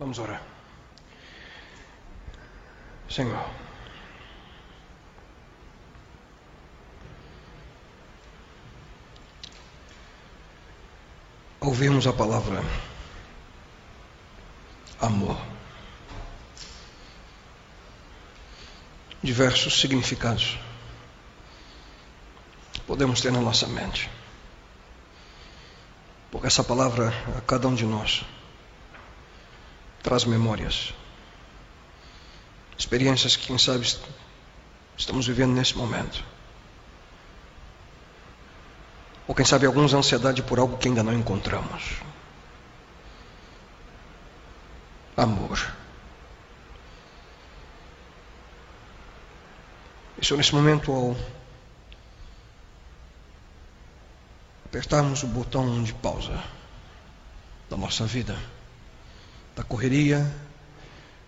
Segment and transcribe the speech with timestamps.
[0.00, 0.42] Vamos orar.
[3.06, 3.50] Senhor.
[11.60, 12.64] Ouvimos a palavra
[15.02, 15.36] amor.
[19.22, 20.58] Diversos significados
[22.86, 24.08] podemos ter na nossa mente.
[26.30, 28.24] Porque essa palavra a cada um de nós
[30.02, 30.94] traz memórias,
[32.76, 33.86] experiências que, quem sabe,
[34.96, 36.24] estamos vivendo nesse momento.
[39.26, 42.00] Ou quem sabe alguns ansiedade por algo que ainda não encontramos.
[45.16, 45.72] Amor.
[50.20, 51.16] Isso nesse momento ao
[54.64, 56.42] apertarmos o botão de pausa
[57.68, 58.38] da nossa vida,
[59.60, 60.26] da correria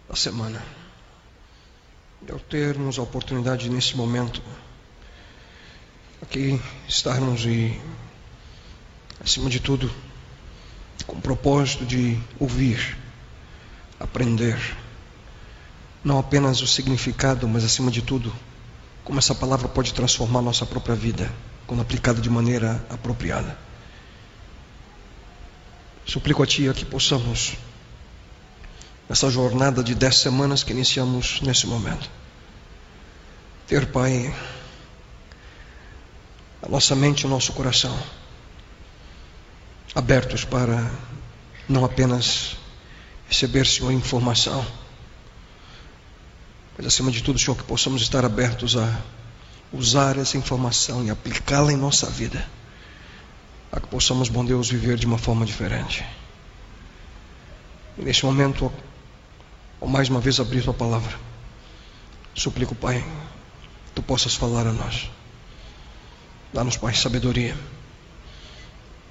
[0.08, 0.64] da semana,
[2.27, 4.41] e ao termos a oportunidade nesse momento
[6.22, 7.78] aqui estarmos e,
[9.22, 9.92] acima de tudo,
[11.06, 12.97] com o propósito de ouvir,
[14.00, 14.58] aprender,
[16.03, 18.33] não apenas o significado, mas acima de tudo,
[19.05, 21.30] como essa palavra pode transformar nossa própria vida
[21.66, 23.58] quando aplicada de maneira apropriada.
[26.06, 27.58] Suplico a Ti que possamos,
[29.08, 32.11] nessa jornada de dez semanas que iniciamos nesse momento,
[33.67, 34.34] ter, Pai,
[36.62, 37.97] a nossa mente e o nosso coração
[39.94, 40.91] abertos para
[41.69, 42.56] não apenas
[43.28, 44.65] receber, Senhor, informação,
[46.77, 49.00] mas acima de tudo, Senhor, que possamos estar abertos a
[49.72, 52.47] usar essa informação e aplicá-la em nossa vida,
[53.71, 56.04] para que possamos, bom Deus, viver de uma forma diferente.
[57.98, 58.72] E neste momento,
[59.88, 61.19] mais uma vez abrir tua palavra,
[62.34, 63.04] suplico, Pai,
[63.94, 65.10] tu possas falar a nós.
[66.53, 67.56] Dá-nos, Pai, sabedoria.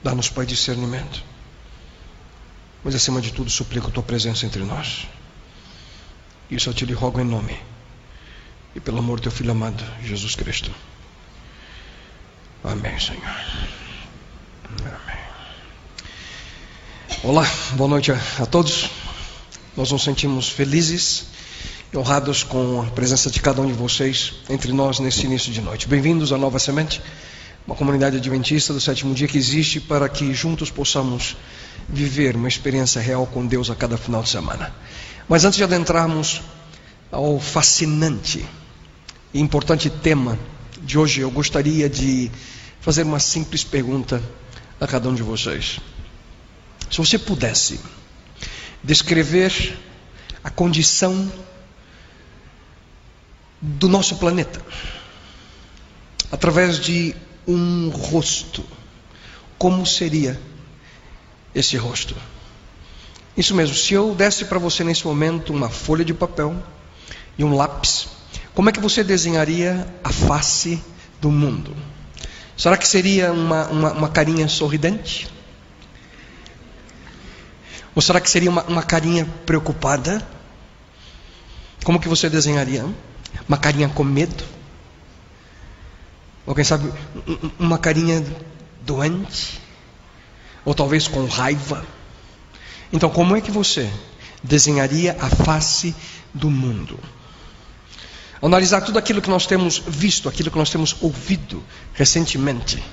[0.03, 1.23] Dá-nos, Pai, discernimento.
[2.83, 5.07] Mas acima de tudo, suplico tua presença entre nós.
[6.49, 7.57] Isso eu te lhe rogo em nome
[8.75, 10.71] e pelo amor do teu filho amado, Jesus Cristo.
[12.63, 13.21] Amém, Senhor.
[14.79, 15.21] Amém.
[17.23, 17.45] Olá,
[17.75, 19.00] boa noite a todos.
[19.75, 21.27] Nós nos sentimos felizes
[21.93, 25.61] e honrados com a presença de cada um de vocês entre nós nesse início de
[25.61, 25.87] noite.
[25.87, 27.01] Bem-vindos à Nova Semente,
[27.65, 31.37] uma comunidade adventista do sétimo dia que existe para que juntos possamos
[31.87, 34.75] viver uma experiência real com Deus a cada final de semana.
[35.29, 36.41] Mas antes de adentrarmos
[37.09, 38.45] ao fascinante
[39.33, 40.37] e importante tema
[40.81, 42.29] de hoje, eu gostaria de
[42.81, 44.21] fazer uma simples pergunta
[44.81, 45.79] a cada um de vocês.
[46.89, 47.79] Se você pudesse
[48.83, 49.77] descrever
[50.43, 51.31] a condição
[53.61, 54.61] do nosso planeta
[56.31, 57.15] através de
[57.47, 58.63] um rosto,
[59.57, 60.39] como seria
[61.53, 62.15] esse rosto?
[63.35, 66.55] Isso mesmo, se eu desse para você nesse momento uma folha de papel
[67.37, 68.07] e um lápis,
[68.53, 70.83] como é que você desenharia a face
[71.21, 71.75] do mundo?
[72.57, 75.29] Será que seria uma, uma, uma carinha sorridente?
[77.95, 80.25] Ou será que seria uma, uma carinha preocupada?
[81.83, 82.85] Como que você desenharia?
[83.47, 84.43] Uma carinha com medo?
[86.45, 86.91] Ou quem sabe
[87.59, 88.25] uma carinha
[88.81, 89.59] doente?
[90.63, 91.85] Ou talvez com raiva?
[92.93, 93.91] Então, como é que você
[94.43, 95.95] desenharia a face
[96.33, 96.99] do mundo?
[98.41, 101.63] analisar tudo aquilo que nós temos visto, aquilo que nós temos ouvido
[101.93, 102.83] recentemente,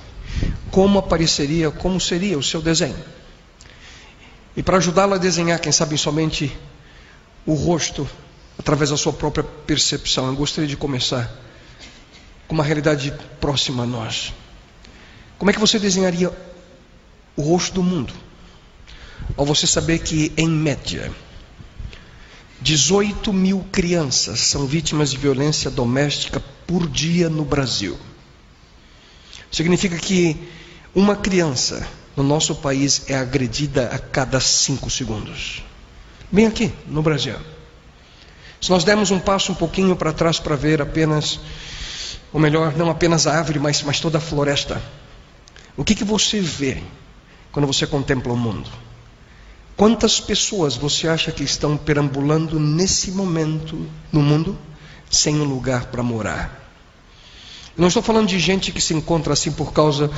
[0.69, 3.03] como apareceria, como seria o seu desenho.
[4.55, 6.55] E para ajudá-lo a desenhar, quem sabe somente
[7.45, 8.07] o rosto,
[8.57, 11.31] através da sua própria percepção, eu gostaria de começar
[12.47, 14.33] com uma realidade próxima a nós.
[15.37, 16.31] Como é que você desenharia
[17.35, 18.13] o rosto do mundo?
[19.37, 21.11] Ao você saber que, em média,
[22.61, 27.97] 18 mil crianças são vítimas de violência doméstica por dia no Brasil.
[29.51, 30.37] Significa que
[30.93, 31.87] uma criança
[32.19, 35.63] no nosso país é agredida a cada cinco segundos.
[36.29, 37.37] Bem aqui, no Brasil.
[38.59, 41.39] Se nós dermos um passo um pouquinho para trás para ver apenas,
[42.33, 44.81] ou melhor, não apenas a árvore, mas, mas toda a floresta,
[45.77, 46.83] o que, que você vê
[47.53, 48.69] quando você contempla o mundo?
[49.77, 54.59] Quantas pessoas você acha que estão perambulando nesse momento no mundo
[55.09, 56.69] sem um lugar para morar?
[57.77, 60.11] Não estou falando de gente que se encontra assim por causa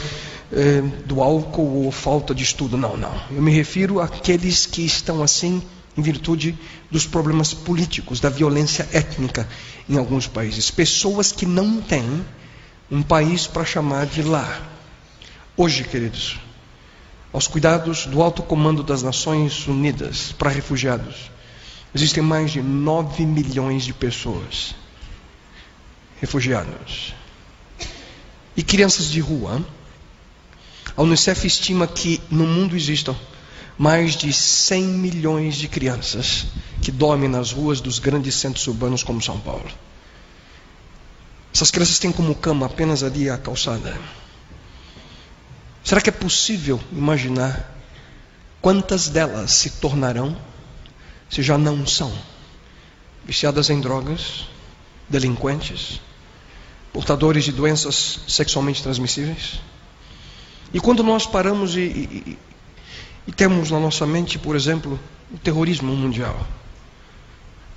[0.52, 3.14] eh, do álcool ou falta de estudo, não, não.
[3.32, 5.62] Eu me refiro àqueles que estão assim
[5.98, 6.58] em virtude
[6.90, 9.48] dos problemas políticos, da violência étnica
[9.90, 10.72] em alguns países.
[10.72, 12.26] Pessoas que não têm
[12.90, 14.70] um país para chamar de lar.
[15.56, 16.40] Hoje, queridos,
[17.32, 21.32] aos cuidados do alto comando das Nações Unidas para refugiados,
[21.94, 24.76] existem mais de 9 milhões de pessoas
[26.20, 27.14] refugiados
[28.56, 29.66] e crianças de rua.
[30.96, 33.16] A Unicef estima que no mundo existam
[33.78, 36.48] mais de 100 milhões de crianças
[36.82, 39.70] que dormem nas ruas dos grandes centros urbanos como São Paulo.
[41.54, 44.00] Essas crianças têm como cama apenas ali a calçada.
[45.84, 47.76] Será que é possível imaginar
[48.62, 50.38] quantas delas se tornarão,
[51.30, 52.12] se já não são,
[53.26, 54.48] viciadas em drogas,
[55.10, 56.00] delinquentes,
[56.94, 59.60] portadores de doenças sexualmente transmissíveis?
[60.74, 62.38] E quando nós paramos e, e,
[63.28, 65.00] e temos na nossa mente, por exemplo,
[65.32, 66.48] o terrorismo mundial.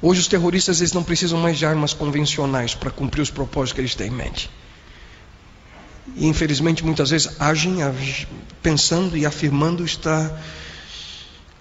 [0.00, 3.80] Hoje os terroristas eles não precisam mais de armas convencionais para cumprir os propósitos que
[3.80, 4.50] eles têm em mente.
[6.16, 7.78] E infelizmente muitas vezes agem
[8.62, 10.42] pensando e afirmando estar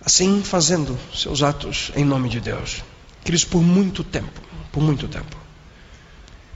[0.06, 2.84] assim fazendo seus atos em nome de Deus.
[3.24, 4.42] Queridos, por muito tempo,
[4.72, 5.38] por muito tempo,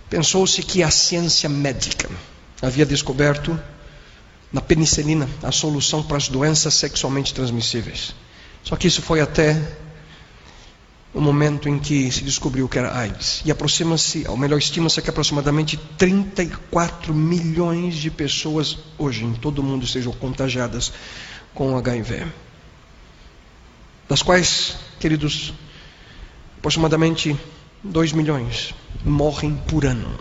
[0.10, 2.10] pensou-se que a ciência médica
[2.62, 3.58] havia descoberto
[4.52, 8.16] na penicilina a solução para as doenças sexualmente transmissíveis.
[8.64, 9.78] Só que isso foi até
[11.14, 13.42] o momento em que se descobriu que era AIDS.
[13.46, 19.64] E aproxima-se, ou melhor, estima-se que aproximadamente 34 milhões de pessoas hoje em todo o
[19.64, 20.92] mundo estejam contagiadas
[21.54, 22.28] com HIV.
[24.08, 25.54] Das quais, queridos,
[26.58, 27.36] aproximadamente
[27.84, 28.74] 2 milhões
[29.04, 30.20] morrem por ano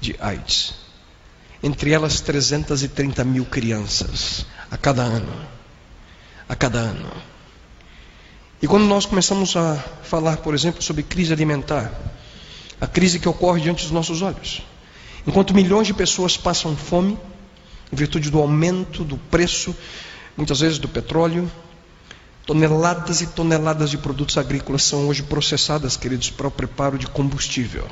[0.00, 0.87] de AIDS
[1.62, 5.34] entre elas 330 mil crianças a cada ano.
[6.48, 7.10] A cada ano.
[8.60, 11.92] E quando nós começamos a falar, por exemplo, sobre crise alimentar,
[12.80, 14.62] a crise que ocorre diante dos nossos olhos,
[15.26, 17.18] enquanto milhões de pessoas passam fome,
[17.92, 19.74] em virtude do aumento do preço,
[20.36, 21.50] muitas vezes do petróleo,
[22.46, 27.86] toneladas e toneladas de produtos agrícolas são hoje processadas, queridos, para o preparo de combustível.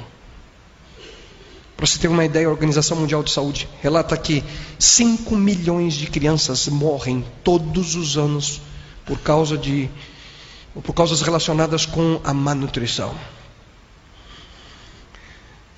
[1.77, 4.43] Para você ter uma ideia, a Organização Mundial de Saúde relata que
[4.79, 8.63] 5 milhões de crianças morrem todos os anos
[9.05, 9.91] por causa de
[10.83, 13.15] por causas relacionadas com a má nutrição.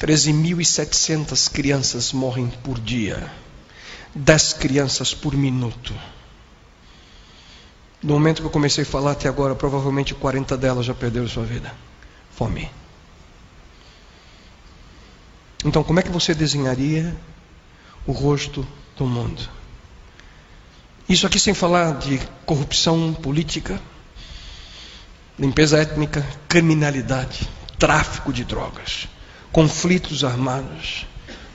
[0.00, 3.30] 13.700 crianças morrem por dia.
[4.14, 5.94] 10 crianças por minuto.
[8.02, 11.44] No momento que eu comecei a falar até agora, provavelmente 40 delas já perderam sua
[11.44, 11.72] vida.
[12.30, 12.70] Fome.
[15.64, 17.16] Então, como é que você desenharia
[18.06, 18.66] o rosto
[18.96, 19.48] do mundo?
[21.08, 23.80] Isso aqui sem falar de corrupção política,
[25.38, 27.48] limpeza étnica, criminalidade,
[27.78, 29.08] tráfico de drogas,
[29.50, 31.06] conflitos armados,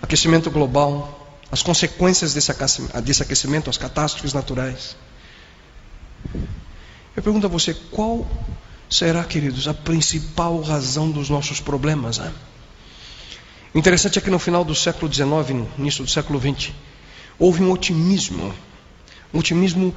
[0.01, 4.97] aquecimento global, as consequências desse aquecimento, as catástrofes naturais.
[7.15, 8.27] Eu pergunto a você, qual
[8.89, 12.17] será, queridos, a principal razão dos nossos problemas?
[12.17, 12.33] Né?
[13.73, 16.71] O interessante é que no final do século XIX, no início do século XX,
[17.39, 18.53] houve um otimismo,
[19.33, 19.95] um otimismo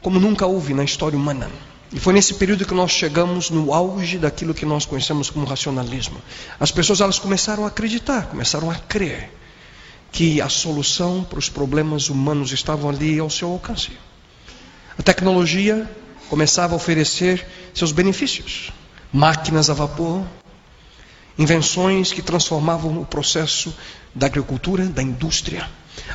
[0.00, 1.50] como nunca houve na história humana.
[1.92, 6.16] E foi nesse período que nós chegamos no auge daquilo que nós conhecemos como racionalismo.
[6.58, 9.30] As pessoas elas começaram a acreditar, começaram a crer
[10.10, 13.90] que a solução para os problemas humanos estavam ali ao seu alcance.
[14.98, 15.88] A tecnologia
[16.30, 18.70] começava a oferecer seus benefícios.
[19.12, 20.24] Máquinas a vapor,
[21.38, 23.74] invenções que transformavam o processo
[24.14, 25.68] da agricultura, da indústria.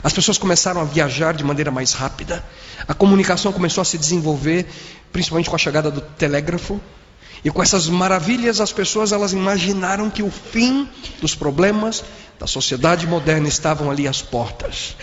[0.04, 2.44] As pessoas começaram a viajar de maneira mais rápida.
[2.88, 4.68] A comunicação começou a se desenvolver,
[5.12, 6.80] principalmente com a chegada do telégrafo.
[7.44, 10.90] E com essas maravilhas, as pessoas elas imaginaram que o fim
[11.22, 12.04] dos problemas
[12.40, 14.96] da sociedade moderna estavam ali às portas.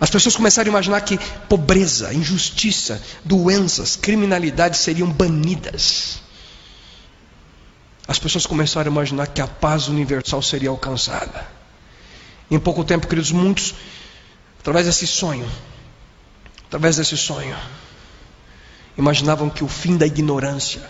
[0.00, 6.23] As pessoas começaram a imaginar que pobreza, injustiça, doenças, criminalidade seriam banidas
[8.06, 11.46] as pessoas começaram a imaginar que a paz universal seria alcançada.
[12.50, 13.74] Em pouco tempo, queridos, muitos,
[14.60, 15.50] através desse sonho,
[16.66, 17.56] através desse sonho,
[18.96, 20.82] imaginavam que o fim da ignorância,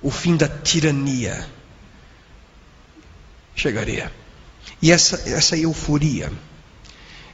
[0.00, 1.46] o fim da tirania,
[3.54, 4.12] chegaria.
[4.80, 6.32] E essa, essa euforia,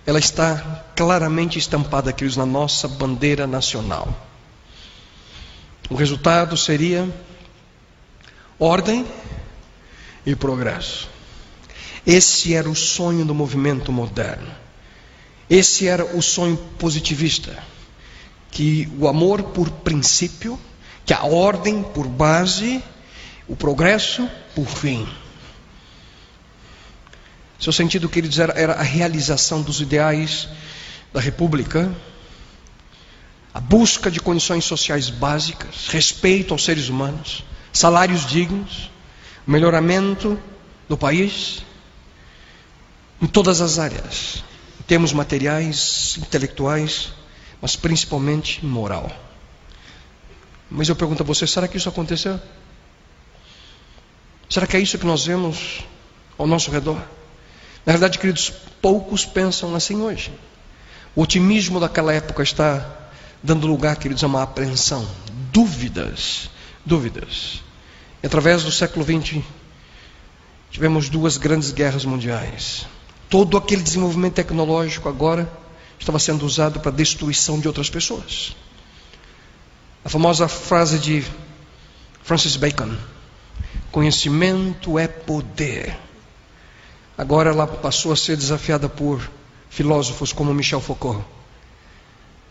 [0.06, 4.26] ela está claramente estampada, queridos, na nossa bandeira nacional.
[5.90, 7.08] O resultado seria
[8.58, 9.06] ordem
[10.24, 11.08] e progresso.
[12.06, 14.50] Esse era o sonho do movimento moderno.
[15.48, 17.56] Esse era o sonho positivista,
[18.50, 20.58] que o amor por princípio,
[21.04, 22.82] que a ordem por base,
[23.46, 25.06] o progresso por fim.
[27.60, 30.48] Seu sentido, queridos, era, era a realização dos ideais
[31.12, 31.94] da República,
[33.54, 37.44] a busca de condições sociais básicas, respeito aos seres humanos,
[37.76, 38.90] salários dignos,
[39.46, 40.38] melhoramento
[40.88, 41.62] do país,
[43.20, 44.42] em todas as áreas,
[44.80, 47.12] em termos materiais, intelectuais,
[47.60, 49.10] mas principalmente moral.
[50.70, 52.40] Mas eu pergunto a você: será que isso aconteceu?
[54.48, 55.84] Será que é isso que nós vemos
[56.38, 57.00] ao nosso redor?
[57.84, 60.32] Na verdade, queridos, poucos pensam assim hoje.
[61.14, 63.08] O otimismo daquela época está
[63.42, 65.06] dando lugar, queridos, a uma apreensão,
[65.52, 66.50] dúvidas,
[66.84, 67.62] dúvidas.
[68.26, 69.40] Através do século XX,
[70.68, 72.84] tivemos duas grandes guerras mundiais.
[73.30, 75.48] Todo aquele desenvolvimento tecnológico agora
[75.96, 78.56] estava sendo usado para a destruição de outras pessoas.
[80.04, 81.24] A famosa frase de
[82.24, 82.98] Francis Bacon:
[83.92, 85.96] conhecimento é poder.
[87.16, 89.30] Agora ela passou a ser desafiada por
[89.70, 91.24] filósofos como Michel Foucault,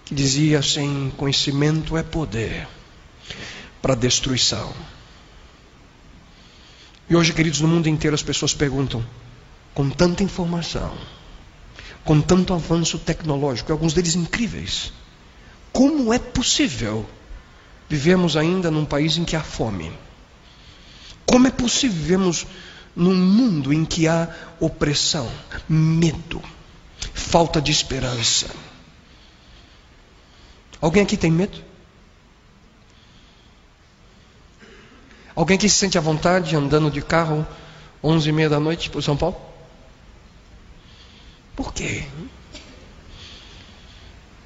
[0.06, 2.66] que dizia assim: conhecimento é poder
[3.82, 4.95] para destruição.
[7.10, 9.06] E hoje, queridos, no mundo inteiro as pessoas perguntam,
[9.74, 10.98] com tanta informação,
[12.04, 14.92] com tanto avanço tecnológico, alguns deles incríveis,
[15.72, 17.08] como é possível
[17.88, 19.92] Vivemos ainda num país em que há fome.
[21.26, 22.48] Como é possível vivermos
[22.96, 25.32] num mundo em que há opressão,
[25.70, 26.42] medo,
[27.14, 28.48] falta de esperança?
[30.82, 31.64] Alguém aqui tem medo?
[35.36, 37.46] Alguém que se sente à vontade andando de carro
[38.02, 39.36] onze e meia da noite por São Paulo?
[41.56, 42.06] Por quê?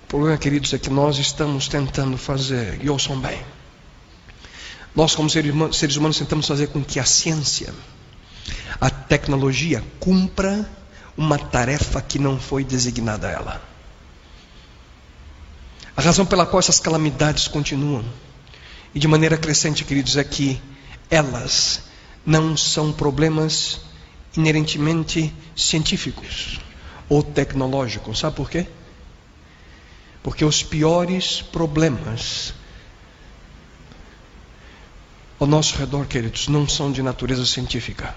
[0.03, 3.39] O problema, queridos, é que nós estamos tentando fazer, e ouçam bem,
[4.95, 7.71] nós, como seres humanos, tentamos fazer com que a ciência,
[8.81, 10.67] a tecnologia, cumpra
[11.15, 13.61] uma tarefa que não foi designada a ela.
[15.95, 18.03] A razão pela qual essas calamidades continuam,
[18.95, 20.59] e de maneira crescente, queridos, é que
[21.09, 21.83] elas
[22.25, 23.81] não são problemas
[24.35, 26.59] inerentemente científicos
[27.07, 28.19] ou tecnológicos.
[28.19, 28.67] Sabe por quê?
[30.21, 32.53] Porque os piores problemas
[35.39, 38.13] ao nosso redor, queridos, não são de natureza científica.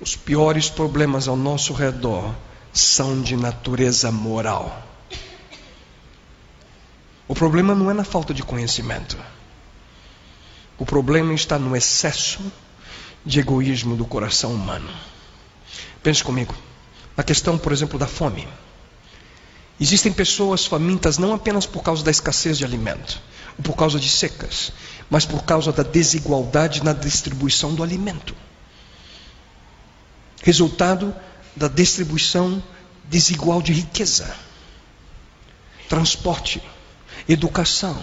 [0.00, 2.34] Os piores problemas ao nosso redor
[2.72, 4.82] são de natureza moral.
[7.28, 9.16] O problema não é na falta de conhecimento.
[10.78, 12.40] O problema está no excesso
[13.24, 14.90] de egoísmo do coração humano.
[16.02, 16.54] Pense comigo.
[17.16, 18.46] A questão, por exemplo, da fome.
[19.80, 23.20] Existem pessoas famintas não apenas por causa da escassez de alimento,
[23.56, 24.72] ou por causa de secas,
[25.10, 28.34] mas por causa da desigualdade na distribuição do alimento.
[30.42, 31.14] Resultado
[31.56, 32.62] da distribuição
[33.04, 34.34] desigual de riqueza,
[35.88, 36.62] transporte,
[37.28, 38.00] educação,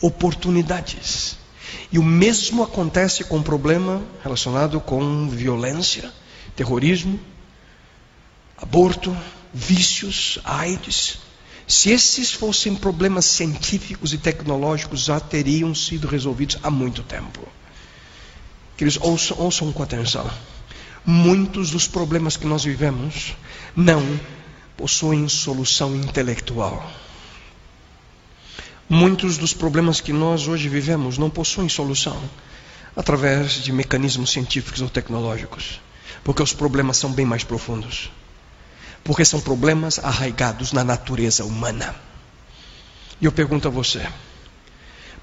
[0.00, 1.39] oportunidades.
[1.92, 6.12] E o mesmo acontece com o problema relacionado com violência,
[6.54, 7.18] terrorismo,
[8.56, 9.16] aborto,
[9.52, 11.18] vícios, AIDS.
[11.66, 17.40] Se esses fossem problemas científicos e tecnológicos, já teriam sido resolvidos há muito tempo.
[18.76, 20.28] Queridos, ouçam, ouçam com atenção.
[21.04, 23.36] Muitos dos problemas que nós vivemos
[23.76, 24.02] não
[24.76, 26.90] possuem solução intelectual.
[28.90, 32.20] Muitos dos problemas que nós hoje vivemos não possuem solução
[32.94, 35.80] através de mecanismos científicos ou tecnológicos,
[36.22, 38.10] porque os problemas são bem mais profundos
[39.04, 41.94] porque são problemas arraigados na natureza humana.
[43.20, 44.06] E eu pergunto a você: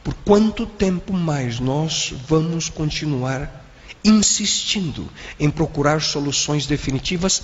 [0.04, 3.66] por quanto tempo mais nós vamos continuar
[4.04, 5.10] insistindo
[5.40, 7.44] em procurar soluções definitivas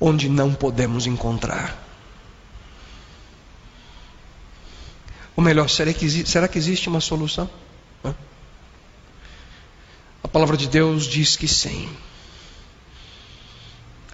[0.00, 1.76] onde não podemos encontrar?
[5.42, 7.50] Ou melhor, será que, será que existe uma solução?
[10.22, 11.88] A palavra de Deus diz que sim.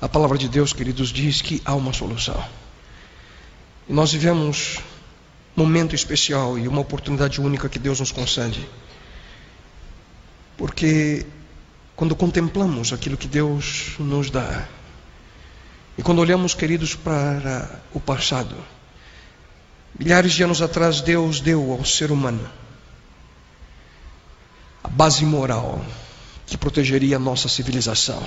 [0.01, 2.43] A palavra de Deus, queridos, diz que há uma solução.
[3.87, 4.79] E nós vivemos
[5.55, 8.67] um momento especial e uma oportunidade única que Deus nos concede.
[10.57, 11.27] Porque
[11.95, 14.67] quando contemplamos aquilo que Deus nos dá,
[15.99, 18.57] e quando olhamos, queridos, para o passado,
[19.99, 22.49] milhares de anos atrás, Deus deu ao ser humano
[24.83, 25.85] a base moral
[26.47, 28.23] que protegeria a nossa civilização.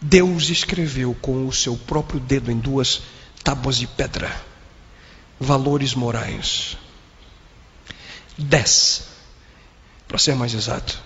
[0.00, 3.02] Deus escreveu com o seu próprio dedo em duas
[3.42, 4.30] tábuas de pedra
[5.38, 6.76] valores morais.
[8.36, 9.04] Dez,
[10.06, 11.00] para ser mais exato.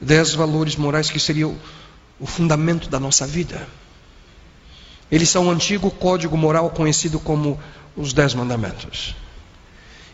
[0.00, 1.56] Dez valores morais que seriam
[2.18, 3.66] o fundamento da nossa vida.
[5.10, 7.58] Eles são o antigo código moral conhecido como
[7.96, 9.14] os Dez Mandamentos.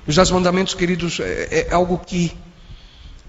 [0.07, 2.37] Os Dez Mandamentos, queridos, é, é algo que,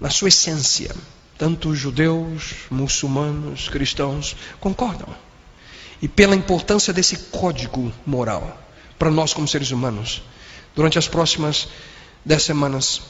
[0.00, 0.94] na sua essência,
[1.36, 5.08] tanto judeus, muçulmanos, cristãos concordam.
[6.00, 8.60] E pela importância desse código moral
[8.98, 10.22] para nós como seres humanos,
[10.74, 11.68] durante as próximas
[12.24, 13.02] dez semanas,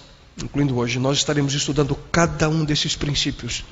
[0.42, 3.64] incluindo hoje, nós estaremos estudando cada um desses princípios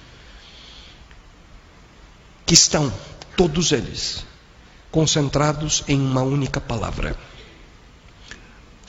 [2.46, 2.92] que estão,
[3.37, 4.25] todos eles,
[4.90, 7.16] concentrados em uma única palavra: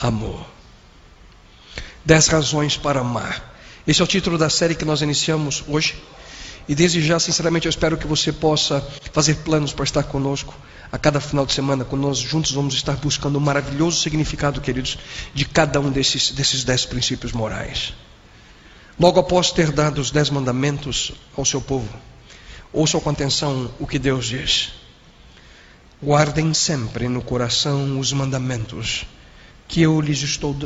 [0.00, 0.44] amor.
[2.04, 3.54] Dez razões para amar.
[3.86, 6.02] Esse é o título da série que nós iniciamos hoje.
[6.68, 10.54] E desde já, sinceramente, eu espero que você possa fazer planos para estar conosco
[10.92, 14.98] a cada final de semana, quando nós juntos vamos estar buscando o maravilhoso significado, queridos,
[15.34, 17.94] de cada um desses, desses dez princípios morais.
[18.98, 21.88] Logo após ter dado os dez mandamentos ao seu povo,
[22.72, 24.72] ouçam com atenção o que Deus diz.
[26.02, 29.06] Guardem sempre no coração os mandamentos
[29.68, 30.56] que eu lhes estou,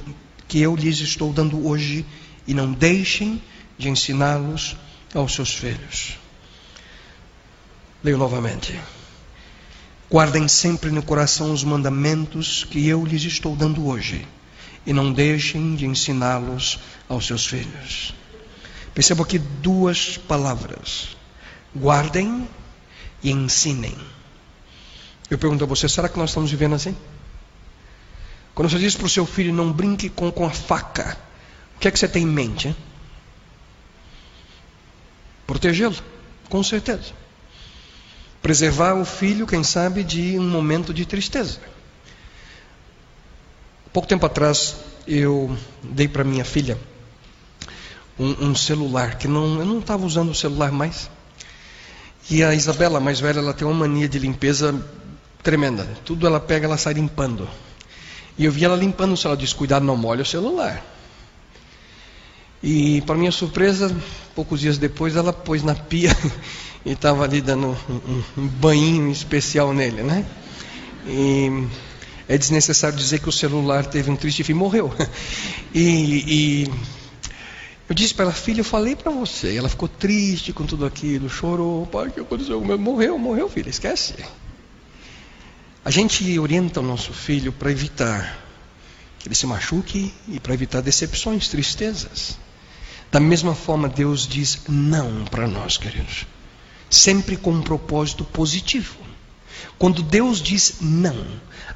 [0.49, 2.07] que eu lhes estou dando hoje
[2.47, 3.43] e não deixem
[3.77, 4.77] de ensiná-los
[5.13, 6.17] aos seus filhos.
[8.03, 8.79] Leio novamente.
[10.11, 14.27] Guardem sempre no coração os mandamentos que eu lhes estou dando hoje,
[14.85, 16.79] e não deixem de ensiná-los
[17.09, 18.15] aos seus filhos.
[18.95, 21.17] Percebo aqui duas palavras:
[21.75, 22.47] guardem
[23.23, 23.97] e ensinem.
[25.31, 26.95] Eu pergunto a você: será que nós estamos vivendo assim?
[28.55, 31.17] Quando você diz para o seu filho não brinque com, com a faca,
[31.77, 32.69] o que é que você tem em mente?
[32.69, 32.77] Hein?
[35.47, 35.97] Protegê-lo,
[36.49, 37.13] com certeza.
[38.41, 41.61] Preservar o filho, quem sabe, de um momento de tristeza.
[43.93, 46.79] Pouco tempo atrás, eu dei para minha filha
[48.19, 51.11] um, um, celular, que não, eu não estava usando o celular mais.
[52.31, 54.75] E a Isabela, mais velha, ela tem uma mania de limpeza
[55.43, 55.87] tremenda.
[56.05, 57.49] Tudo ela pega, ela sai limpando.
[58.39, 60.83] E eu vi ela limpando o celular, disse, cuidado, não molhe o celular.
[62.63, 63.95] E para minha surpresa,
[64.35, 66.11] poucos dias depois, ela pôs na pia
[66.87, 70.25] e estava ali dando um, um, banho especial nele, né?
[71.07, 71.67] E
[72.29, 74.93] é desnecessário dizer que o celular teve um triste fim, morreu.
[75.75, 76.71] E, e
[77.89, 79.57] eu disse para ela, filha, eu falei para você.
[79.57, 81.87] Ela ficou triste com tudo aquilo, chorou.
[81.87, 82.61] Pai, o que aconteceu?
[82.61, 84.15] Morreu, morreu, filha, esquece.
[85.85, 88.39] A gente orienta o nosso filho para evitar
[89.19, 92.39] que ele se machuque e para evitar decepções, tristezas.
[93.11, 96.27] Da mesma forma, Deus diz não para nós, queridos,
[96.89, 98.97] sempre com um propósito positivo.
[99.77, 101.27] Quando Deus diz não,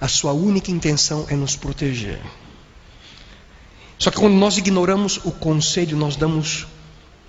[0.01, 2.21] a sua única intenção é nos proteger.
[3.99, 6.63] Só que quando nós ignoramos o conselho, nós damos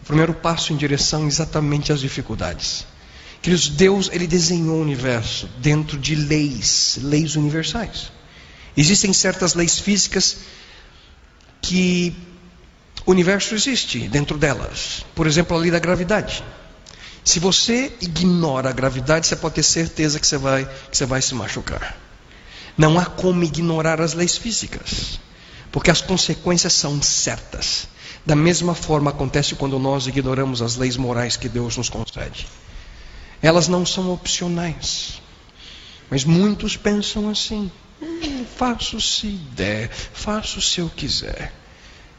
[0.02, 2.86] o primeiro passo em direção exatamente às dificuldades.
[3.42, 8.12] Queridos, Deus ele desenhou o universo dentro de leis, leis universais.
[8.76, 10.38] Existem certas leis físicas
[11.62, 12.16] que
[13.06, 15.06] o universo existe dentro delas.
[15.16, 16.44] Por exemplo, a lei da gravidade.
[17.24, 21.22] Se você ignora a gravidade, você pode ter certeza que você vai, que você vai
[21.22, 21.98] se machucar.
[22.78, 25.20] Não há como ignorar as leis físicas,
[25.72, 27.88] porque as consequências são certas.
[28.26, 32.48] Da mesma forma acontece quando nós ignoramos as leis morais que Deus nos concede.
[33.42, 35.22] Elas não são opcionais.
[36.10, 37.72] Mas muitos pensam assim:
[38.02, 41.54] hum, faço se der, faço se eu quiser.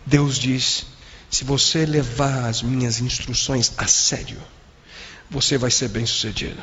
[0.07, 0.87] Deus diz:
[1.31, 4.41] se você levar as minhas instruções a sério,
[5.31, 6.63] você vai ser bem sucedido.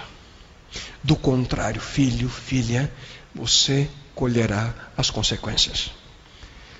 [1.03, 2.91] Do contrário, filho, filha,
[3.33, 5.91] você colherá as consequências.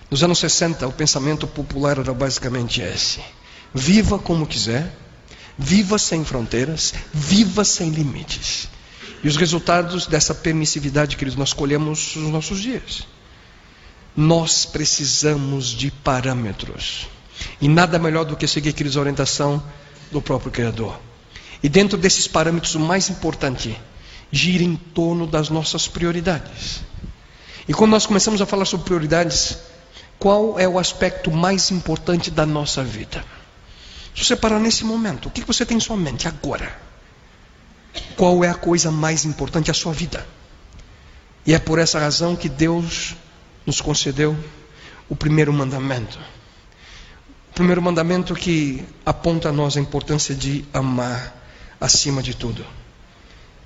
[0.10, 3.22] Nos anos 60, o pensamento popular era basicamente esse:
[3.74, 4.92] viva como quiser,
[5.58, 8.68] Viva sem fronteiras, viva sem limites.
[9.24, 13.08] E os resultados dessa permissividade, queridos, nós colhemos nos nossos dias.
[14.16, 17.08] Nós precisamos de parâmetros.
[17.60, 19.64] E nada melhor do que seguir, queridos, a orientação
[20.12, 21.00] do próprio Criador.
[21.64, 23.76] E dentro desses parâmetros, o mais importante
[24.32, 26.82] gira em torno das nossas prioridades.
[27.68, 29.58] E quando nós começamos a falar sobre prioridades,
[30.20, 33.24] qual é o aspecto mais importante da nossa vida?
[34.16, 36.80] Se você parar nesse momento, o que você tem em sua mente agora?
[38.16, 40.26] Qual é a coisa mais importante da sua vida?
[41.46, 43.16] E é por essa razão que Deus
[43.66, 44.36] nos concedeu
[45.10, 46.18] o primeiro mandamento.
[47.52, 51.36] O primeiro mandamento que aponta a nós a importância de amar
[51.80, 52.66] acima de tudo.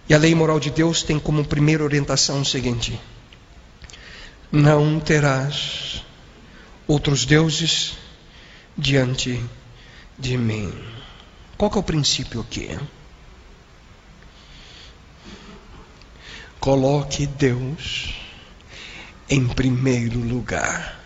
[0.09, 2.99] E a lei moral de Deus tem como primeira orientação o seguinte:
[4.51, 6.03] Não terás
[6.87, 7.93] outros deuses
[8.75, 9.58] diante de
[10.37, 10.73] mim.
[11.57, 12.77] Qual que é o princípio aqui?
[16.59, 18.13] Coloque Deus
[19.29, 20.99] em primeiro lugar.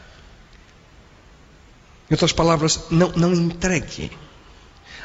[2.10, 4.12] Em outras palavras, não, não entregue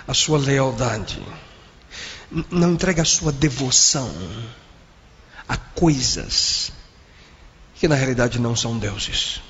[0.07, 1.23] a sua lealdade,
[2.51, 4.11] não entregue a sua devoção
[5.49, 6.71] a coisas
[7.75, 9.41] que na realidade não são deuses.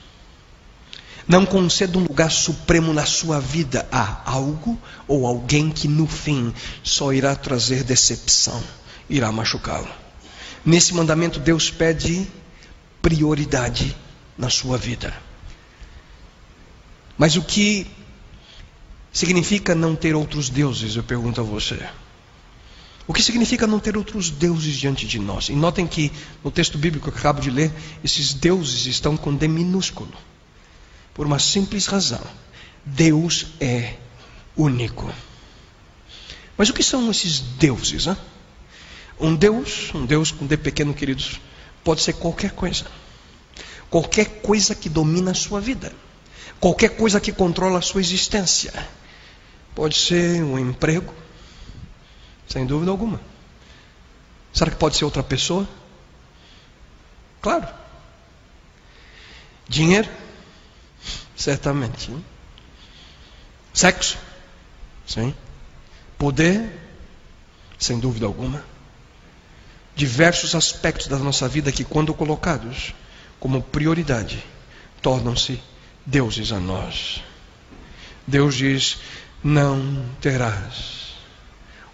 [1.29, 6.55] Não conceda um lugar supremo na sua vida a algo ou alguém que no fim
[6.83, 8.62] só irá trazer decepção,
[9.11, 9.88] irá machucá-lo.
[10.64, 12.27] Nesse mandamento, Deus pede
[13.03, 13.95] prioridade
[14.38, 15.14] na sua vida.
[17.19, 17.87] Mas o que
[19.12, 20.97] significa não ter outros deuses?
[20.97, 21.79] Eu pergunto a você.
[23.07, 25.49] O que significa não ter outros deuses diante de nós?
[25.49, 26.11] E notem que
[26.43, 30.12] no texto bíblico que acabo de ler, esses deuses estão com D minúsculo.
[31.18, 32.24] Por uma simples razão:
[32.85, 33.96] Deus é
[34.57, 35.12] único.
[36.57, 38.07] Mas o que são esses deuses?
[38.07, 38.16] Hein?
[39.18, 41.40] Um Deus, um Deus com D pequeno, queridos,
[41.83, 42.87] pode ser qualquer coisa.
[43.90, 45.92] Qualquer coisa que domina a sua vida.
[46.61, 48.72] Qualquer coisa que controla a sua existência.
[49.74, 51.12] Pode ser um emprego,
[52.48, 53.20] sem dúvida alguma.
[54.52, 55.68] Será que pode ser outra pessoa?
[57.42, 57.66] Claro.
[59.68, 60.09] Dinheiro?
[61.38, 62.11] Certamente.
[63.72, 64.18] Sexo?
[65.07, 65.33] Sim.
[66.18, 66.68] Poder?
[67.79, 68.64] Sem dúvida alguma.
[69.94, 72.92] Diversos aspectos da nossa vida que, quando colocados
[73.38, 74.44] como prioridade,
[75.01, 75.62] tornam-se
[76.05, 77.22] deuses a nós.
[78.27, 78.98] Deus diz:
[79.42, 81.14] Não terás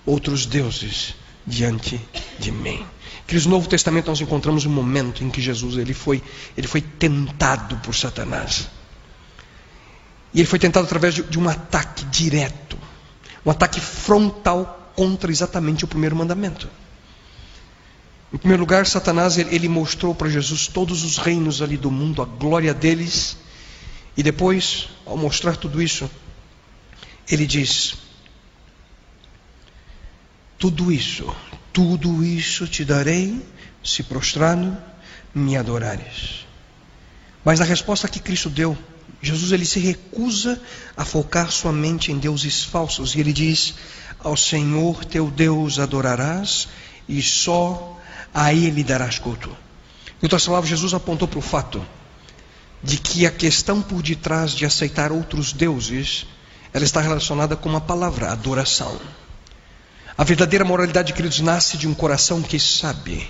[0.07, 1.15] outros deuses
[1.47, 2.01] diante
[2.39, 2.87] de mim.
[3.27, 6.23] Que no Novo Testamento nós encontramos um momento em que Jesus ele foi,
[6.57, 8.69] ele foi tentado por Satanás.
[10.35, 12.77] E ele foi tentado através de, um ataque direto,
[13.47, 16.69] um ataque frontal contra exatamente o primeiro mandamento.
[18.33, 22.25] Em primeiro lugar, Satanás ele mostrou para Jesus todos os reinos ali do mundo, a
[22.25, 23.37] glória deles,
[24.17, 26.11] e depois, ao mostrar tudo isso,
[27.31, 27.95] ele diz:
[30.59, 31.33] Tudo isso,
[31.73, 33.41] tudo isso te darei
[33.85, 34.77] se prostrado
[35.33, 36.45] me adorares.
[37.45, 38.77] Mas a resposta que Cristo deu
[39.25, 40.61] Jesus ele se recusa
[40.95, 43.75] a focar sua mente em deuses falsos e ele diz:
[44.19, 46.69] Ao Senhor teu Deus adorarás
[47.09, 47.99] e só
[48.35, 49.49] a ele darás culto.
[50.21, 51.85] Em outras palavras, Jesus apontou para o fato
[52.83, 56.27] de que a questão por detrás de aceitar outros deuses,
[56.71, 59.01] ela está relacionada com uma palavra, adoração.
[60.19, 63.27] A verdadeira moralidade, queridos, nasce de um coração que sabe.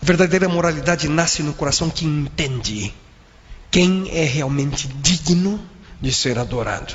[0.00, 2.94] A verdadeira moralidade nasce no coração que entende
[3.74, 5.60] quem é realmente digno
[6.00, 6.94] de ser adorado.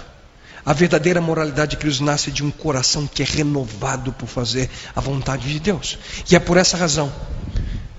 [0.66, 5.02] A verdadeira moralidade que nos nasce de um coração que é renovado por fazer a
[5.02, 6.00] vontade de Deus.
[6.32, 7.14] E é por essa razão,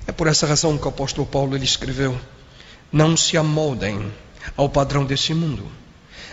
[0.07, 2.19] é por essa razão que o apóstolo Paulo ele escreveu:
[2.91, 4.11] Não se amoldem
[4.57, 5.71] ao padrão desse mundo,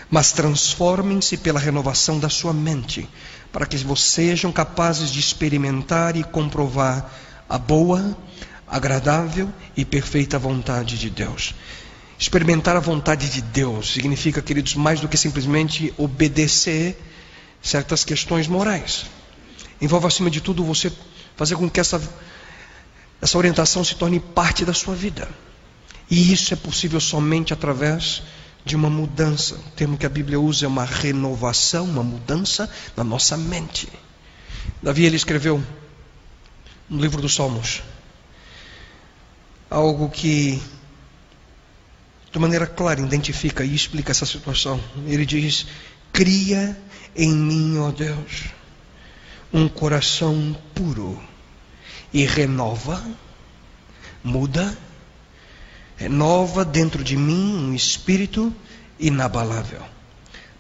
[0.10, 3.10] mas transformem-se pela renovação da sua mente,
[3.52, 7.12] para que vocês sejam capazes de experimentar e comprovar
[7.50, 8.18] a boa,
[8.66, 11.54] agradável e perfeita vontade de Deus.
[12.20, 16.98] Experimentar a vontade de Deus significa, queridos, mais do que simplesmente obedecer
[17.62, 19.06] certas questões morais.
[19.80, 20.92] Envolve, acima de tudo, você
[21.36, 22.02] fazer com que essa,
[23.22, 25.30] essa orientação se torne parte da sua vida.
[26.10, 28.24] E isso é possível somente através
[28.66, 29.56] de uma mudança.
[29.56, 33.88] O termo que a Bíblia usa é uma renovação, uma mudança na nossa mente.
[34.82, 35.64] Davi ele escreveu
[36.90, 37.84] no livro dos Salmos
[39.70, 40.62] algo que
[42.38, 44.80] de maneira clara identifica e explica essa situação.
[45.08, 45.66] Ele diz:
[46.14, 46.78] Cria
[47.16, 48.46] em mim, ó Deus,
[49.52, 51.20] um coração puro
[52.14, 53.04] e renova,
[54.24, 54.78] muda,
[55.98, 58.54] renova dentro de mim um espírito
[59.00, 59.82] inabalável.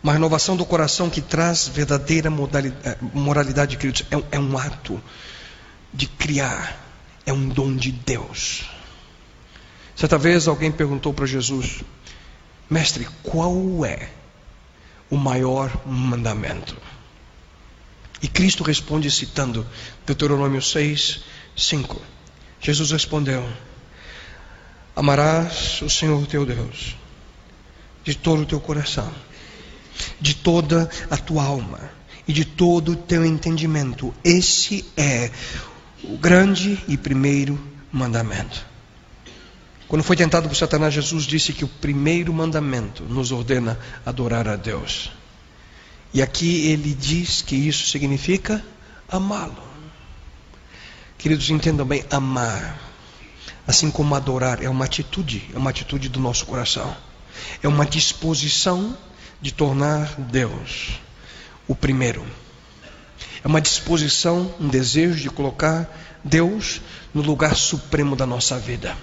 [0.01, 5.01] Uma renovação do coração que traz verdadeira eh, moralidade, queridos, é, é um ato
[5.93, 6.79] de criar,
[7.25, 8.76] é um dom de Deus.
[9.97, 11.81] Certa vez alguém perguntou para Jesus:
[12.69, 14.09] Mestre, qual é
[15.09, 16.77] o maior mandamento?
[18.21, 19.65] E Cristo responde citando
[20.05, 21.21] Deuteronômio 6,
[21.55, 21.99] 5.
[22.61, 23.43] Jesus respondeu:
[24.95, 26.95] Amarás o Senhor teu Deus
[28.03, 29.11] de todo o teu coração,
[30.21, 31.79] de toda a tua alma
[32.27, 34.13] e de todo o teu entendimento.
[34.23, 35.31] Esse é
[36.03, 37.59] o grande e primeiro
[37.91, 38.76] mandamento.
[39.87, 44.57] Quando foi tentado por Satanás, Jesus disse que o primeiro mandamento nos ordena adorar a
[44.57, 45.11] Deus.
[46.13, 48.63] E aqui ele diz que isso significa
[49.07, 49.63] amá-lo.
[51.17, 52.77] Queridos, entendam bem: amar,
[53.65, 56.95] assim como adorar, é uma atitude, é uma atitude do nosso coração,
[57.63, 58.97] é uma disposição
[59.41, 60.99] de tornar Deus
[61.67, 62.25] o primeiro.
[63.43, 65.87] É uma disposição, um desejo de colocar
[66.23, 66.81] Deus
[67.13, 68.97] no lugar supremo da nossa vida.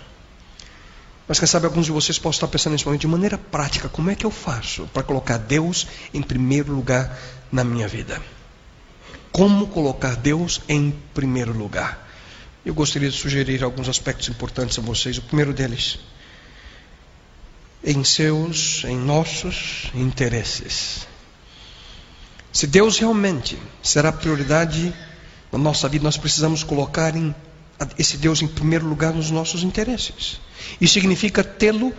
[1.26, 4.10] Mas quem sabe alguns de vocês possam estar pensando nesse momento de maneira prática, como
[4.10, 7.18] é que eu faço para colocar Deus em primeiro lugar
[7.50, 8.20] na minha vida?
[9.32, 12.08] Como colocar Deus em primeiro lugar?
[12.64, 15.18] Eu gostaria de sugerir alguns aspectos importantes a vocês.
[15.18, 15.98] O primeiro deles,
[17.82, 21.06] em seus, em nossos interesses.
[22.52, 24.94] Se Deus realmente será prioridade
[25.50, 27.34] na nossa vida, nós precisamos colocar em,
[27.98, 30.40] esse Deus em primeiro lugar nos nossos interesses.
[30.80, 31.92] Isso significa tê-lo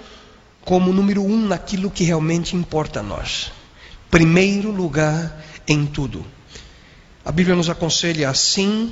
[0.63, 3.51] como número um naquilo que realmente importa a nós.
[4.09, 6.25] Primeiro lugar em tudo.
[7.23, 8.91] A Bíblia nos aconselha assim: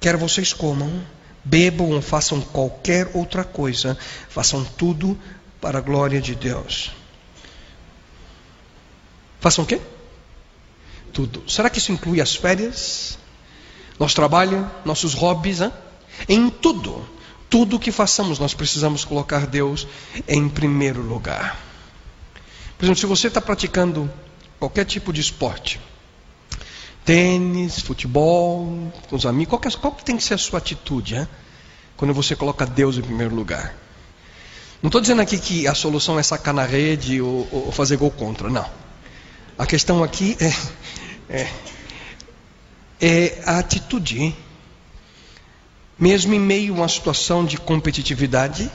[0.00, 1.02] quer vocês comam,
[1.44, 3.96] bebam ou façam qualquer outra coisa,
[4.28, 5.18] façam tudo
[5.60, 6.92] para a glória de Deus.
[9.40, 9.80] Façam o quê?
[11.16, 11.42] tudo.
[11.50, 13.18] Será que isso inclui as férias?
[13.98, 15.62] Nosso trabalho, nossos hobbies?
[15.62, 15.72] Hein?
[16.28, 17.06] Em tudo,
[17.48, 19.86] tudo que façamos, nós precisamos colocar Deus
[20.26, 21.58] em primeiro lugar.
[22.76, 24.10] Por exemplo, se você está praticando
[24.58, 25.80] qualquer tipo de esporte,
[27.04, 31.16] tênis, futebol, com os amigos, qual que, qual que tem que ser a sua atitude
[31.16, 31.28] hein?
[31.96, 33.74] quando você coloca Deus em primeiro lugar?
[34.82, 38.10] Não estou dizendo aqui que a solução é sacar na rede ou, ou fazer gol
[38.10, 38.68] contra, não.
[39.58, 40.52] A questão aqui é
[41.28, 41.48] é,
[43.00, 44.34] é a atitude.
[45.98, 48.70] Mesmo em meio a uma situação de competitividade,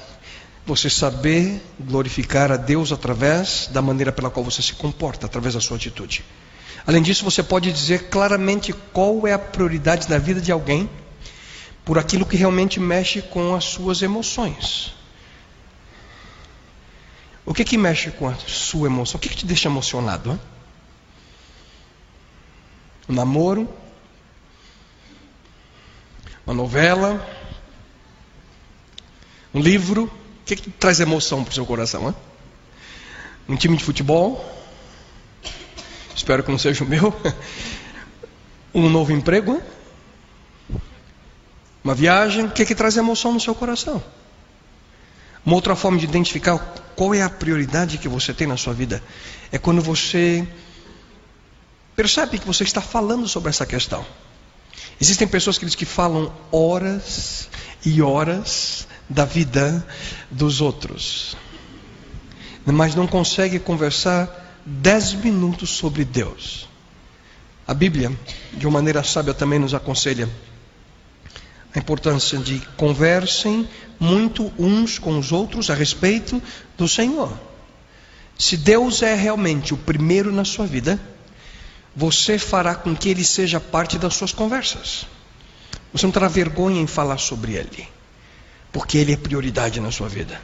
[0.65, 5.61] você saber glorificar a Deus através da maneira pela qual você se comporta, através da
[5.61, 6.23] sua atitude.
[6.85, 10.89] Além disso, você pode dizer claramente qual é a prioridade na vida de alguém
[11.85, 14.93] por aquilo que realmente mexe com as suas emoções.
[17.45, 19.17] O que que mexe com a sua emoção?
[19.17, 20.31] O que, que te deixa emocionado?
[20.31, 20.39] Hein?
[23.11, 23.69] um namoro,
[26.45, 27.25] uma novela,
[29.53, 30.05] um livro.
[30.05, 32.07] O que, que traz emoção para o seu coração?
[32.07, 32.15] Hein?
[33.47, 34.43] Um time de futebol.
[36.15, 37.13] Espero que não seja o meu.
[38.73, 39.61] Um novo emprego.
[41.83, 42.45] Uma viagem.
[42.45, 44.01] O que, que traz emoção no seu coração?
[45.45, 46.57] Uma outra forma de identificar
[46.95, 49.03] qual é a prioridade que você tem na sua vida
[49.51, 50.47] é quando você
[51.95, 54.05] Percebe que você está falando sobre essa questão.
[55.01, 57.49] Existem pessoas que, que falam horas
[57.83, 59.83] e horas da vida
[60.29, 61.35] dos outros,
[62.63, 66.69] mas não conseguem conversar dez minutos sobre Deus.
[67.67, 68.15] A Bíblia,
[68.53, 70.29] de uma maneira sábia, também nos aconselha
[71.73, 73.67] a importância de conversem
[73.99, 76.39] muito uns com os outros a respeito
[76.77, 77.35] do Senhor.
[78.37, 80.99] Se Deus é realmente o primeiro na sua vida,
[81.95, 85.05] você fará com que ele seja parte das suas conversas.
[85.93, 87.87] Você não terá vergonha em falar sobre ele,
[88.71, 90.39] porque ele é prioridade na sua vida.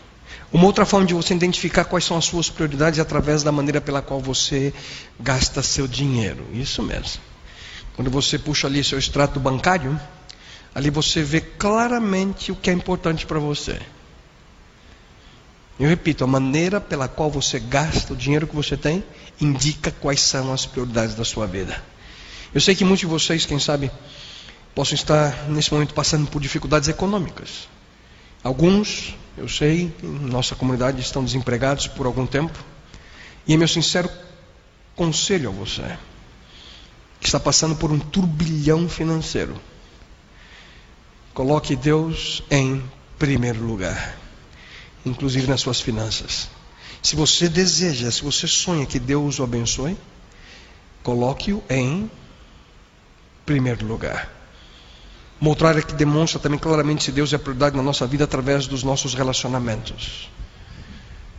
[0.52, 3.82] Uma outra forma de você identificar quais são as suas prioridades é através da maneira
[3.82, 4.74] pela qual você
[5.20, 6.46] gasta seu dinheiro.
[6.54, 7.22] Isso mesmo.
[7.96, 10.00] Quando você puxa ali seu extrato bancário,
[10.74, 13.80] ali você vê claramente o que é importante para você.
[15.80, 19.04] Eu repito, a maneira pela qual você gasta o dinheiro que você tem
[19.40, 21.82] indica quais são as prioridades da sua vida.
[22.54, 23.92] Eu sei que muitos de vocês, quem sabe,
[24.74, 27.68] possam estar nesse momento passando por dificuldades econômicas.
[28.44, 32.58] Alguns, eu sei, em nossa comunidade estão desempregados por algum tempo.
[33.48, 34.10] E é meu sincero
[34.96, 35.98] conselho a você,
[37.20, 39.60] que está passando por um turbilhão financeiro.
[41.34, 42.84] Coloque Deus em
[43.18, 44.18] primeiro lugar
[45.08, 46.50] inclusive nas suas finanças.
[47.08, 49.98] Se você deseja, se você sonha que Deus o abençoe,
[51.02, 52.12] coloque-o em
[53.46, 54.30] primeiro lugar.
[55.40, 58.68] Uma outra área que demonstra também claramente se Deus é prioridade na nossa vida através
[58.68, 60.30] dos nossos relacionamentos.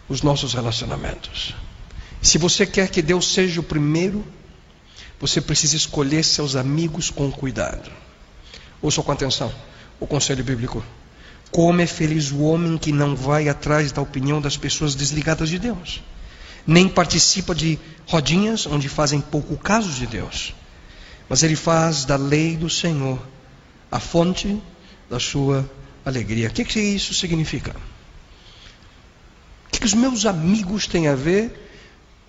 [0.08, 1.54] Os nossos relacionamentos.
[2.22, 4.24] Se você quer que Deus seja o primeiro,
[5.20, 7.90] você precisa escolher seus amigos com cuidado.
[8.80, 9.52] Ouça com atenção
[10.00, 10.82] o conselho bíblico.
[11.50, 15.58] Como é feliz o homem que não vai atrás da opinião das pessoas desligadas de
[15.58, 16.02] Deus,
[16.66, 20.54] nem participa de rodinhas onde fazem pouco caso de Deus,
[21.28, 23.18] mas ele faz da lei do Senhor
[23.90, 24.60] a fonte
[25.08, 25.68] da sua
[26.04, 26.48] alegria.
[26.48, 27.74] O que, que isso significa?
[29.78, 31.66] que, que os meus amigos têm a ver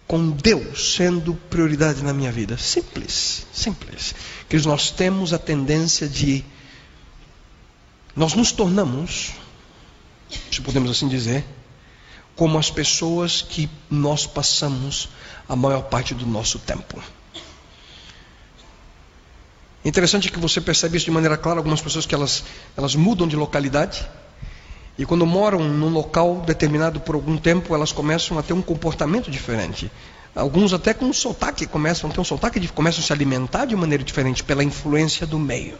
[0.07, 2.57] com Deus sendo prioridade na minha vida?
[2.57, 4.13] Simples, simples.
[4.47, 6.45] Que nós temos a tendência de.
[8.15, 9.31] Nós nos tornamos,
[10.51, 11.45] se podemos assim dizer,
[12.35, 15.09] como as pessoas que nós passamos
[15.47, 17.01] a maior parte do nosso tempo.
[19.83, 22.43] Interessante que você percebe isso de maneira clara, algumas pessoas que elas,
[22.75, 24.07] elas mudam de localidade,
[24.97, 29.31] e quando moram num local determinado por algum tempo, elas começam a ter um comportamento
[29.31, 29.89] diferente.
[30.35, 33.75] Alguns até com um sotaque começam a ter um sotaque, começam a se alimentar de
[33.75, 35.77] maneira diferente pela influência do meio.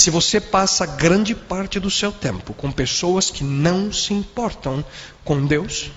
[0.00, 4.82] Se você passa grande parte do seu tempo com pessoas que não se importam
[5.22, 5.90] com Deus,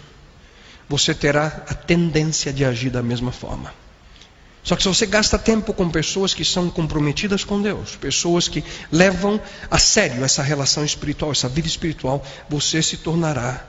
[0.89, 3.73] você terá a tendência de agir da mesma forma.
[4.61, 8.61] Só que se você gasta tempo com pessoas que são comprometidas com Deus, pessoas que
[8.91, 9.39] levam
[9.71, 13.65] a sério essa relação espiritual, essa vida espiritual, você se tornará,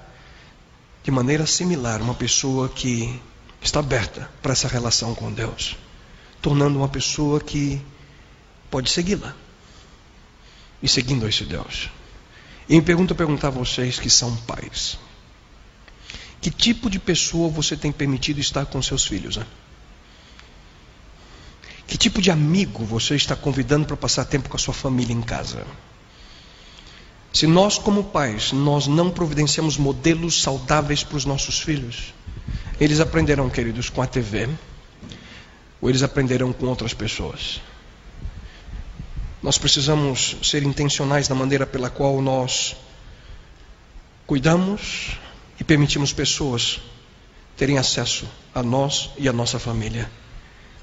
[1.05, 3.23] de maneira similar, uma pessoa que
[3.63, 5.77] está aberta para essa relação com Deus,
[6.43, 7.81] tornando uma pessoa que
[8.69, 9.44] pode segui-la
[10.83, 11.91] e seguindo esse Deus.
[12.69, 14.99] E me pergunto perguntar a vocês que são pais:
[16.41, 19.37] que tipo de pessoa você tem permitido estar com seus filhos?
[19.37, 19.47] Né?
[21.87, 25.23] Que tipo de amigo você está convidando para passar tempo com a sua família em
[25.23, 25.67] casa?
[27.33, 32.15] Se nós, como pais, nós não providenciamos modelos saudáveis para os nossos filhos,
[32.81, 34.49] eles aprenderão, queridos, com a TV,
[35.81, 37.61] ou eles aprenderão com outras pessoas.
[39.45, 42.75] Nós precisamos ser intencionais na maneira pela qual nós
[44.27, 45.19] cuidamos
[45.61, 46.81] e permitimos pessoas
[47.55, 50.11] terem acesso a nós e a nossa família.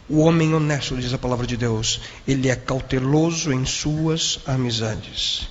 [0.07, 5.49] O homem honesto, diz a palavra de Deus, ele é cauteloso em suas amizades.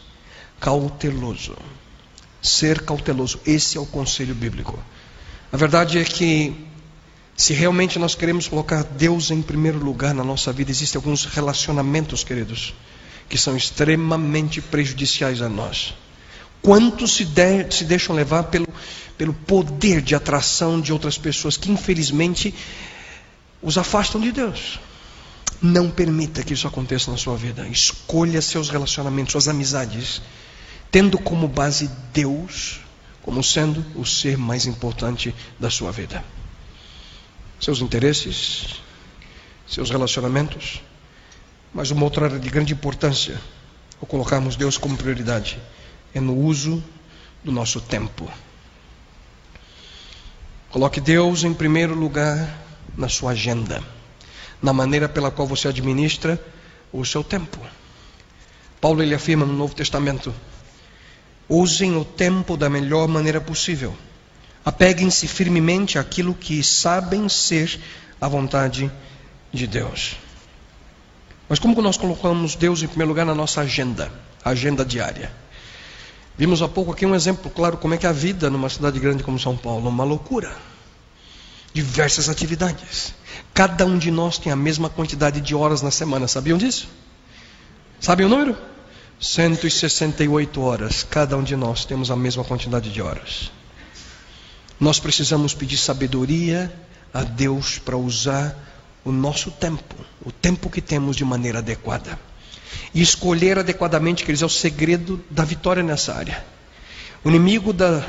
[0.60, 1.56] Cauteloso.
[2.40, 4.78] Ser cauteloso, esse é o conselho bíblico.
[5.50, 6.54] A verdade é que,
[7.36, 12.22] se realmente nós queremos colocar Deus em primeiro lugar na nossa vida, existem alguns relacionamentos,
[12.22, 12.72] queridos,
[13.30, 15.94] que são extremamente prejudiciais a nós.
[16.60, 18.68] Quantos se, de, se deixam levar pelo,
[19.16, 22.54] pelo poder de atração de outras pessoas que, infelizmente,
[23.62, 24.78] os afastam de Deus.
[25.62, 27.66] Não permita que isso aconteça na sua vida.
[27.68, 30.20] Escolha seus relacionamentos, suas amizades,
[30.90, 32.80] tendo como base Deus
[33.22, 36.24] como sendo o ser mais importante da sua vida.
[37.60, 38.80] Seus interesses,
[39.66, 40.82] seus relacionamentos,
[41.72, 43.40] mas uma outra área de grande importância,
[44.00, 45.58] ao colocarmos Deus como prioridade,
[46.14, 46.82] é no uso
[47.44, 48.30] do nosso tempo.
[50.70, 52.58] Coloque Deus em primeiro lugar
[52.96, 53.82] na sua agenda,
[54.62, 56.38] na maneira pela qual você administra
[56.92, 57.58] o seu tempo.
[58.80, 60.34] Paulo ele afirma no Novo Testamento:
[61.48, 63.96] usem o tempo da melhor maneira possível.
[64.64, 67.80] Apeguem-se firmemente àquilo que sabem ser
[68.20, 68.90] a vontade
[69.52, 70.16] de Deus.
[71.50, 74.10] Mas como nós colocamos Deus em primeiro lugar na nossa agenda,
[74.42, 75.30] agenda diária?
[76.38, 78.98] Vimos há pouco aqui um exemplo claro como é que é a vida numa cidade
[78.98, 80.56] grande como São Paulo, uma loucura
[81.72, 83.14] diversas atividades.
[83.54, 86.88] Cada um de nós tem a mesma quantidade de horas na semana, sabiam disso?
[88.00, 88.56] Sabem o número?
[89.20, 91.02] 168 horas.
[91.02, 93.50] Cada um de nós temos a mesma quantidade de horas.
[94.78, 96.72] Nós precisamos pedir sabedoria
[97.12, 98.56] a Deus para usar
[99.04, 102.18] o nosso tempo, o tempo que temos de maneira adequada.
[102.94, 106.44] E escolher adequadamente, quer dizer, é o segredo da vitória nessa área.
[107.24, 108.04] O inimigo da,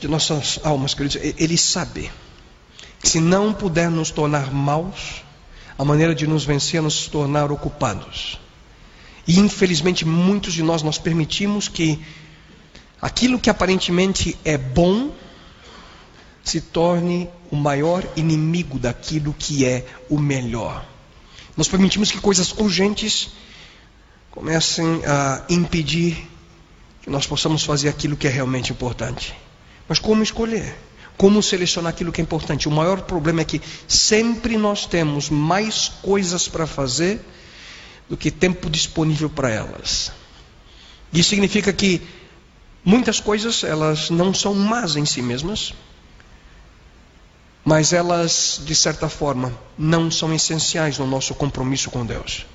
[0.00, 2.10] de nossas almas, queridos, ele sabe
[3.02, 5.22] se não puder nos tornar maus,
[5.76, 8.38] a maneira de nos vencer é nos tornar ocupados.
[9.26, 12.00] E infelizmente muitos de nós nós permitimos que
[13.00, 15.10] aquilo que aparentemente é bom
[16.44, 20.84] se torne o maior inimigo daquilo que é o melhor.
[21.56, 23.30] Nós permitimos que coisas urgentes
[24.30, 26.28] comecem a impedir
[27.02, 29.34] que nós possamos fazer aquilo que é realmente importante.
[29.88, 30.74] Mas como escolher?
[31.16, 32.68] Como selecionar aquilo que é importante?
[32.68, 37.20] O maior problema é que sempre nós temos mais coisas para fazer
[38.08, 40.12] do que tempo disponível para elas.
[41.12, 42.00] Isso significa que
[42.84, 45.74] muitas coisas elas não são más em si mesmas,
[47.64, 52.46] mas elas de certa forma não são essenciais no nosso compromisso com Deus.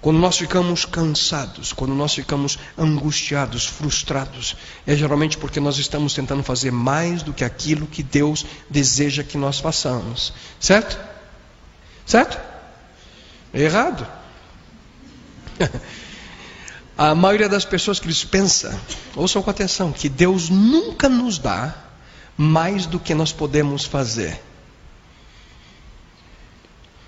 [0.00, 4.56] Quando nós ficamos cansados, quando nós ficamos angustiados, frustrados,
[4.86, 9.36] é geralmente porque nós estamos tentando fazer mais do que aquilo que Deus deseja que
[9.36, 10.32] nós façamos.
[10.60, 10.98] Certo?
[12.04, 12.38] Certo?
[13.52, 14.06] É errado.
[16.96, 18.78] A maioria das pessoas que eles pensa,
[19.14, 21.85] ouçam com atenção, que Deus nunca nos dá
[22.36, 24.40] mais do que nós podemos fazer.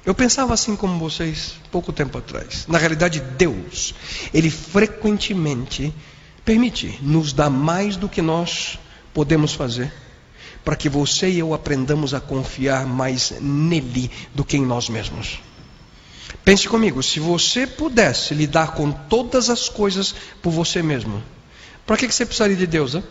[0.05, 2.67] Eu pensava assim como vocês pouco tempo atrás.
[2.67, 3.95] Na realidade, Deus,
[4.33, 5.93] Ele frequentemente
[6.45, 8.79] permite nos dar mais do que nós
[9.13, 9.93] podemos fazer,
[10.65, 15.41] para que você e eu aprendamos a confiar mais nele do que em nós mesmos.
[16.45, 21.23] Pense comigo, se você pudesse lidar com todas as coisas por você mesmo,
[21.87, 22.95] para que você precisaria de Deus?
[22.95, 23.05] Hein?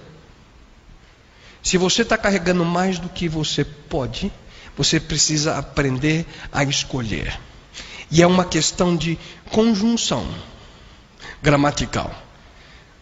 [1.68, 4.32] Se você está carregando mais do que você pode,
[4.78, 7.38] você precisa aprender a escolher.
[8.10, 9.20] E é uma questão de
[9.52, 10.26] conjunção
[11.44, 12.10] gramatical.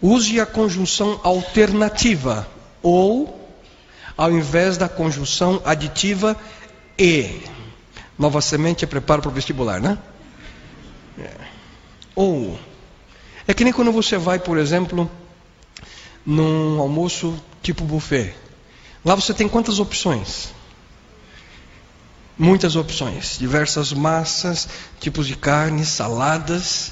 [0.02, 2.48] Use a conjunção alternativa
[2.82, 3.40] ou
[4.18, 6.36] ao invés da conjunção aditiva
[6.98, 7.44] e.
[8.18, 9.96] Nova semente é preparo para o vestibular, né?
[11.20, 11.32] É.
[12.16, 12.60] Ou.
[13.48, 15.08] É que nem quando você vai, por exemplo,
[16.26, 18.45] num almoço tipo buffet.
[19.06, 20.50] Lá você tem quantas opções?
[22.38, 24.68] Muitas opções, diversas massas,
[25.00, 26.92] tipos de carne, saladas.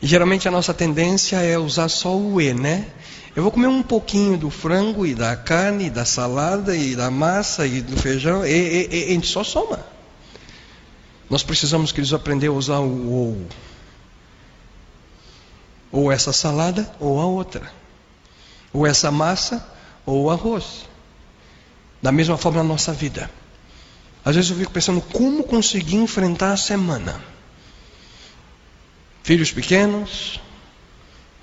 [0.00, 2.86] E geralmente a nossa tendência é usar só o E, né?
[3.34, 7.10] Eu vou comer um pouquinho do frango e da carne, e da salada e da
[7.10, 9.84] massa e do feijão, e, e, e a gente só soma.
[11.28, 13.46] Nós precisamos que eles aprender a usar o ou.
[15.90, 17.72] Ou essa salada ou a outra.
[18.72, 19.66] Ou essa massa
[20.06, 20.91] ou o arroz.
[22.02, 23.30] Da mesma forma na nossa vida.
[24.24, 27.22] Às vezes eu fico pensando como conseguir enfrentar a semana.
[29.22, 30.40] Filhos pequenos,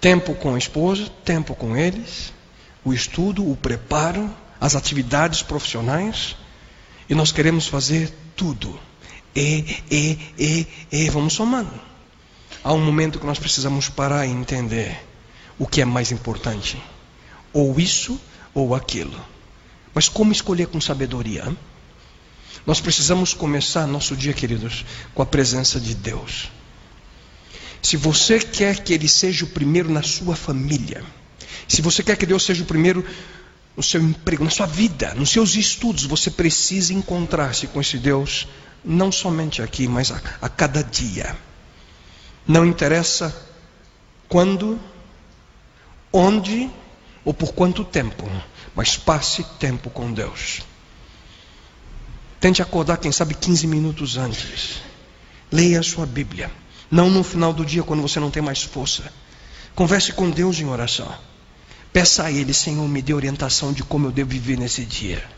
[0.02, 2.34] tempo com a esposa, tempo com eles,
[2.84, 6.36] o estudo, o preparo, as atividades profissionais,
[7.10, 8.80] e nós queremos fazer tudo.
[9.36, 11.72] E, e, e, e, vamos somando.
[12.64, 15.06] Há um momento que nós precisamos parar e entender
[15.58, 16.82] o que é mais importante.
[17.54, 18.20] Ou isso
[18.54, 19.20] ou aquilo.
[19.94, 21.56] Mas como escolher com sabedoria?
[22.66, 26.52] Nós precisamos começar nosso dia, queridos, com a presença de Deus.
[27.82, 31.04] Se você quer que Ele seja o primeiro na sua família,
[31.68, 33.06] se você quer que Deus seja o primeiro
[33.76, 38.48] no seu emprego, na sua vida, nos seus estudos, você precisa encontrar-se com esse Deus,
[38.84, 41.36] não somente aqui, mas a, a cada dia.
[42.46, 43.34] Não interessa
[44.28, 44.80] quando,
[46.12, 46.70] onde
[47.24, 48.30] ou por quanto tempo,
[48.80, 50.62] mas passe tempo com Deus.
[52.40, 54.76] Tente acordar, quem sabe, 15 minutos antes.
[55.52, 56.50] Leia a sua Bíblia.
[56.90, 59.12] Não no final do dia, quando você não tem mais força.
[59.76, 61.14] Converse com Deus em oração.
[61.92, 65.30] Peça a Ele, Senhor, me dê orientação de como eu devo viver nesse dia.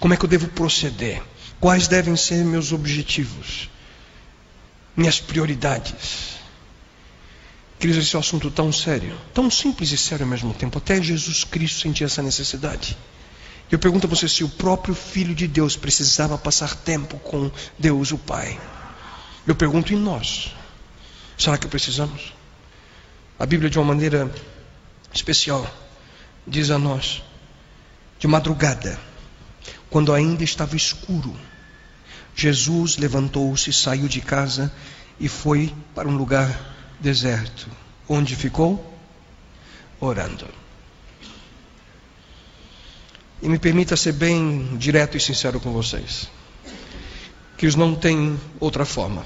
[0.00, 1.22] Como é que eu devo proceder?
[1.60, 3.70] Quais devem ser meus objetivos?
[4.96, 6.34] Minhas prioridades?
[7.84, 10.78] Queridos, esse é um assunto tão sério, tão simples e sério ao mesmo tempo.
[10.78, 12.96] Até Jesus Cristo sentia essa necessidade.
[13.70, 18.10] Eu pergunto a você se o próprio Filho de Deus precisava passar tempo com Deus
[18.10, 18.58] o Pai.
[19.46, 20.56] Eu pergunto em nós:
[21.36, 22.32] será que precisamos?
[23.38, 24.34] A Bíblia, de uma maneira
[25.12, 25.70] especial,
[26.46, 27.22] diz a nós:
[28.18, 28.98] de madrugada,
[29.90, 31.38] quando ainda estava escuro,
[32.34, 34.72] Jesus levantou-se, saiu de casa
[35.20, 36.72] e foi para um lugar
[37.04, 37.68] deserto,
[38.08, 38.82] onde ficou
[40.00, 40.48] orando.
[43.42, 46.30] E me permita ser bem direto e sincero com vocês.
[47.58, 49.24] Que eles não têm outra forma.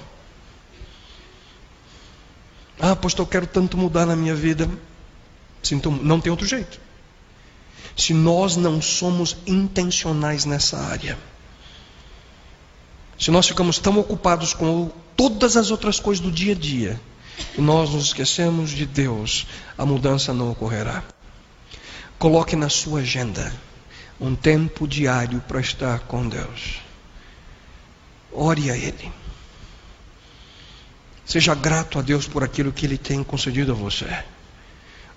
[2.81, 4.69] Ah, pastor, eu quero tanto mudar na minha vida.
[5.63, 6.81] Sinto, não tem outro jeito.
[7.97, 11.17] Se nós não somos intencionais nessa área,
[13.19, 17.01] se nós ficamos tão ocupados com todas as outras coisas do dia a dia,
[17.57, 21.03] nós nos esquecemos de Deus, a mudança não ocorrerá.
[22.19, 23.53] Coloque na sua agenda
[24.21, 26.81] um tempo diário para estar com Deus.
[28.33, 29.13] Ore a Ele.
[31.25, 34.25] Seja grato a Deus por aquilo que Ele tem concedido a você.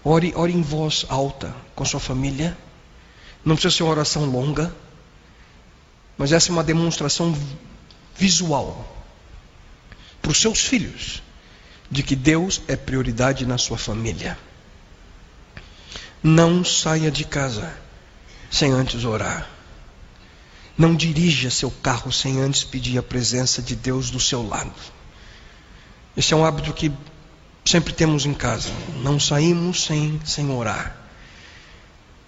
[0.04, 2.58] Ore, ore em voz alta com sua família.
[3.44, 4.74] Não precisa ser uma oração longa,
[6.18, 7.36] mas essa é uma demonstração
[8.16, 8.88] visual
[10.22, 11.24] para os seus filhos
[11.92, 14.38] de que Deus é prioridade na sua família.
[16.24, 17.74] Não saia de casa
[18.50, 19.50] sem antes orar.
[20.78, 24.72] Não dirija seu carro sem antes pedir a presença de Deus do seu lado.
[26.16, 26.92] Esse é um hábito que
[27.66, 28.70] sempre temos em casa.
[29.04, 30.96] Não saímos sem, sem orar.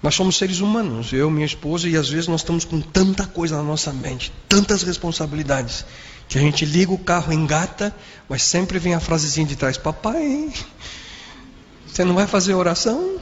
[0.02, 3.56] Nós somos seres humanos, eu, minha esposa, e às vezes nós estamos com tanta coisa
[3.56, 5.86] na nossa mente, tantas responsabilidades,
[6.28, 7.96] que a gente liga o carro, engata,
[8.28, 10.52] mas sempre vem a frasezinha de trás: Papai,
[11.86, 13.20] você não vai fazer oração?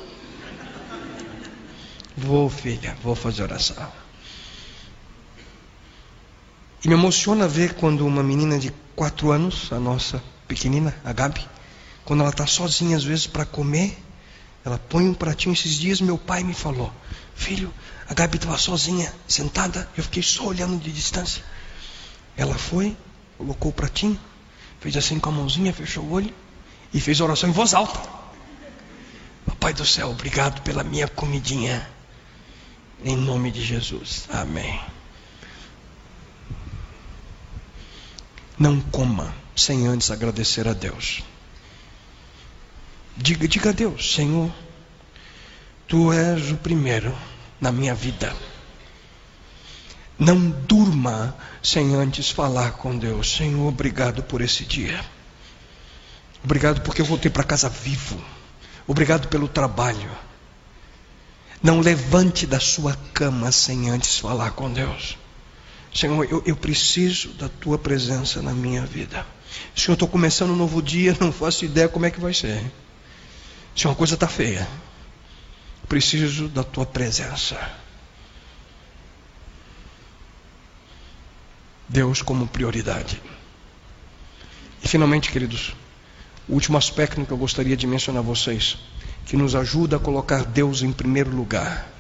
[2.15, 3.91] Vou, filha, vou fazer oração.
[6.83, 11.47] E me emociona ver quando uma menina de quatro anos, a nossa pequenina, a Gabi,
[12.03, 13.97] quando ela está sozinha às vezes para comer,
[14.65, 15.53] ela põe um pratinho.
[15.53, 16.91] Esses dias meu pai me falou:
[17.35, 17.73] Filho,
[18.07, 21.43] a Gabi estava sozinha, sentada, eu fiquei só olhando de distância.
[22.41, 22.97] Ela foi,
[23.37, 24.19] colocou o pratinho,
[24.79, 26.33] fez assim com a mãozinha, fechou o olho
[26.91, 28.01] e fez oração em voz alta.
[29.45, 31.87] Papai do céu, obrigado pela minha comidinha.
[33.05, 34.27] Em nome de Jesus.
[34.27, 34.81] Amém.
[38.57, 41.21] Não coma sem antes agradecer a Deus.
[43.15, 44.51] Diga, diga a Deus, Senhor,
[45.87, 47.15] Tu és o primeiro
[47.59, 48.35] na minha vida.
[50.21, 53.37] Não durma sem antes falar com Deus.
[53.37, 55.03] Senhor, obrigado por esse dia.
[56.43, 58.23] Obrigado porque eu voltei para casa vivo.
[58.85, 60.11] Obrigado pelo trabalho.
[61.63, 65.17] Não levante da sua cama sem antes falar com Deus.
[65.91, 69.25] Senhor, eu, eu preciso da tua presença na minha vida.
[69.75, 72.71] Senhor, estou começando um novo dia, não faço ideia como é que vai ser.
[73.75, 74.67] Senhor, a coisa está feia.
[75.89, 77.80] Preciso da tua presença.
[81.91, 83.21] Deus como prioridade.
[84.81, 85.75] E finalmente, queridos,
[86.47, 88.77] o último aspecto que eu gostaria de mencionar a vocês,
[89.25, 91.91] que nos ajuda a colocar Deus em primeiro lugar,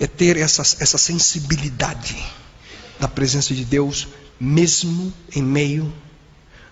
[0.00, 2.16] é ter essa, essa sensibilidade
[2.98, 5.92] da presença de Deus, mesmo em meio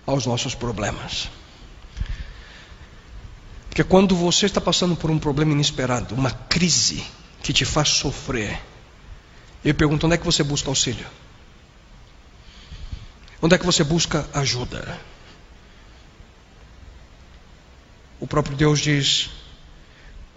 [0.05, 1.29] aos nossos problemas.
[3.69, 7.05] Porque quando você está passando por um problema inesperado, uma crise
[7.41, 8.59] que te faz sofrer,
[9.63, 11.05] eu pergunto: onde é que você busca auxílio?
[13.41, 14.99] Onde é que você busca ajuda?
[18.19, 19.29] O próprio Deus diz: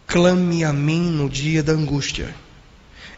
[0.07, 2.35] clame a mim no dia da angústia,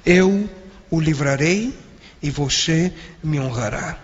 [0.04, 0.48] eu
[0.90, 1.76] o livrarei
[2.22, 2.92] e você
[3.22, 3.98] me honrará.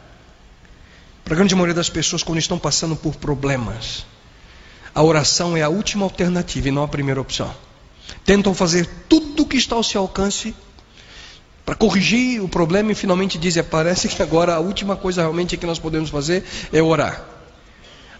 [1.25, 4.05] Para a grande maioria das pessoas, quando estão passando por problemas,
[4.95, 7.55] a oração é a última alternativa e não a primeira opção.
[8.25, 10.55] Tentam fazer tudo o que está ao seu alcance
[11.65, 15.67] para corrigir o problema e finalmente dizem: parece que agora a última coisa realmente que
[15.67, 17.25] nós podemos fazer é orar.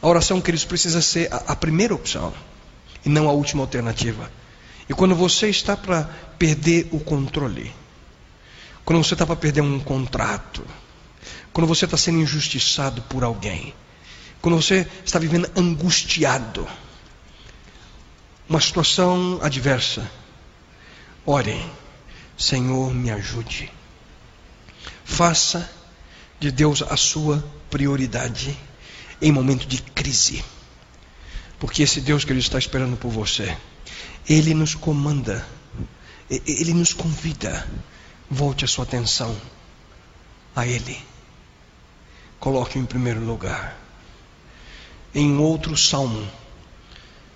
[0.03, 2.33] A oração, queridos, precisa ser a, a primeira opção
[3.05, 4.31] e não a última alternativa.
[4.89, 6.05] E quando você está para
[6.39, 7.73] perder o controle,
[8.85, 10.65] quando você está para perder um contrato,
[11.53, 13.75] quando você está sendo injustiçado por alguém,
[14.41, 16.67] quando você está vivendo angustiado,
[18.49, 20.11] uma situação adversa,
[21.25, 21.61] ore,
[22.41, 23.71] Senhor, me ajude.
[25.05, 25.71] Faça
[26.41, 28.59] de Deus a sua prioridade
[29.21, 30.43] em momento de crise.
[31.59, 33.55] Porque esse Deus que Ele está esperando por você,
[34.27, 35.47] Ele nos comanda,
[36.31, 37.69] Ele nos convida.
[38.31, 39.39] Volte a sua atenção
[40.57, 40.99] a Ele.
[42.39, 43.79] Coloque-o em primeiro lugar.
[45.15, 46.27] Em outro salmo,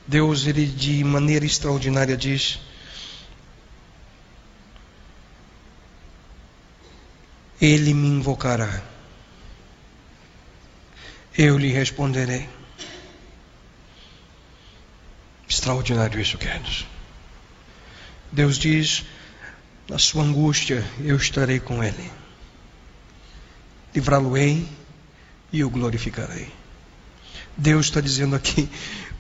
[0.07, 2.59] Deus, Ele de maneira extraordinária diz:
[7.61, 8.83] Ele me invocará.
[11.37, 12.49] Eu lhe responderei.
[15.49, 16.87] Extraordinário isso, queridos.
[18.33, 19.05] Deus diz:
[19.89, 22.11] na sua angústia eu estarei com ele.
[23.95, 24.67] Livrá-lo-ei
[25.53, 26.51] e o glorificarei.
[27.57, 28.69] Deus está dizendo aqui: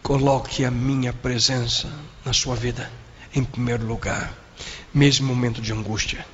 [0.02, 1.92] coloque a minha presença
[2.24, 2.90] na sua vida
[3.34, 4.32] em primeiro lugar,
[4.92, 6.24] mesmo momento de angústia.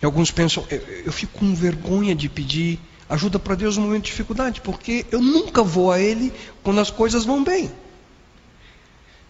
[0.00, 2.78] E alguns pensam, eu, eu fico com vergonha de pedir
[3.08, 6.32] ajuda para Deus no momento de dificuldade, porque eu nunca vou a Ele
[6.62, 7.70] quando as coisas vão bem.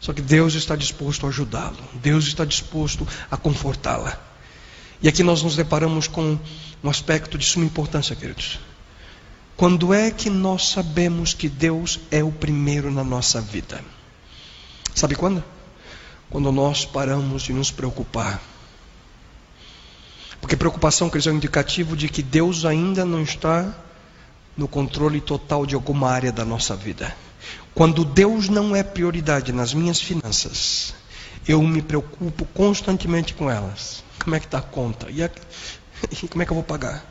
[0.00, 4.20] Só que Deus está disposto a ajudá-lo, Deus está disposto a confortá-la.
[5.02, 6.38] E aqui nós nos deparamos com
[6.82, 8.58] um aspecto de suma importância, queridos.
[9.56, 13.84] Quando é que nós sabemos que Deus é o primeiro na nossa vida?
[14.94, 15.42] Sabe quando?
[16.30, 18.40] Quando nós paramos de nos preocupar
[20.40, 23.74] porque preocupação, quer dizer, é um indicativo de que Deus ainda não está
[24.56, 27.14] no controle total de alguma área da nossa vida.
[27.74, 30.94] Quando Deus não é prioridade nas minhas finanças,
[31.46, 34.02] eu me preocupo constantemente com elas.
[34.22, 35.08] Como é que está a conta?
[35.10, 35.30] E, a...
[36.10, 37.04] e como é que eu vou pagar?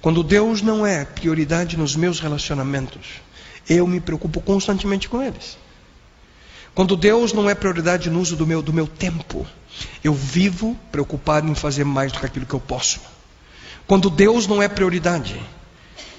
[0.00, 3.20] Quando Deus não é prioridade nos meus relacionamentos,
[3.68, 5.58] eu me preocupo constantemente com eles.
[6.78, 9.44] Quando Deus não é prioridade no uso do meu, do meu tempo,
[10.04, 13.00] eu vivo preocupado em fazer mais do que aquilo que eu posso.
[13.84, 15.42] Quando Deus não é prioridade,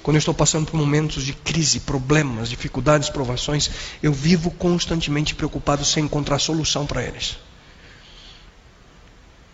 [0.04, 3.72] Quando eu estou passando por momentos de crise, problemas, dificuldades, provações,
[4.04, 7.38] eu vivo constantemente preocupado sem encontrar solução para eles.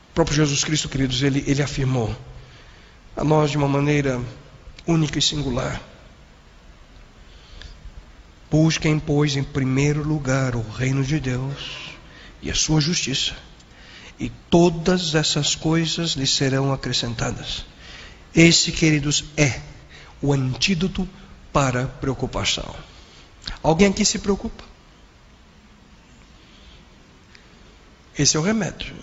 [0.09, 2.15] O próprio Jesus Cristo, queridos, ele, ele afirmou
[3.15, 4.19] a nós de uma maneira
[4.87, 5.79] única e singular.
[8.49, 11.89] Busquem, pois, em primeiro lugar o reino de Deus
[12.41, 13.33] e a sua justiça,
[14.19, 17.65] e todas essas coisas lhe serão acrescentadas.
[18.33, 19.59] Esse, queridos, é
[20.21, 21.07] o antídoto
[21.51, 22.75] para preocupação.
[23.63, 24.63] Alguém aqui se preocupa?
[28.17, 28.95] Esse é o remédio.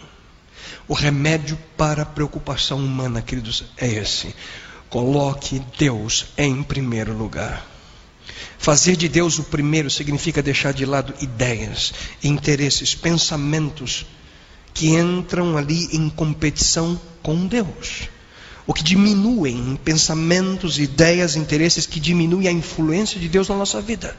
[0.88, 4.34] O remédio para a preocupação humana, queridos, é esse.
[4.88, 7.71] Coloque Deus em primeiro lugar.
[8.58, 14.06] Fazer de Deus o primeiro significa deixar de lado ideias, interesses, pensamentos
[14.72, 18.08] que entram ali em competição com Deus
[18.66, 24.16] ou que diminuem pensamentos, ideias, interesses que diminuem a influência de Deus na nossa vida.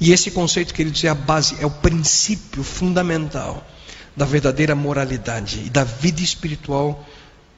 [0.00, 3.66] E esse conceito, queridos, é a base, é o princípio fundamental
[4.16, 7.06] da verdadeira moralidade e da vida espiritual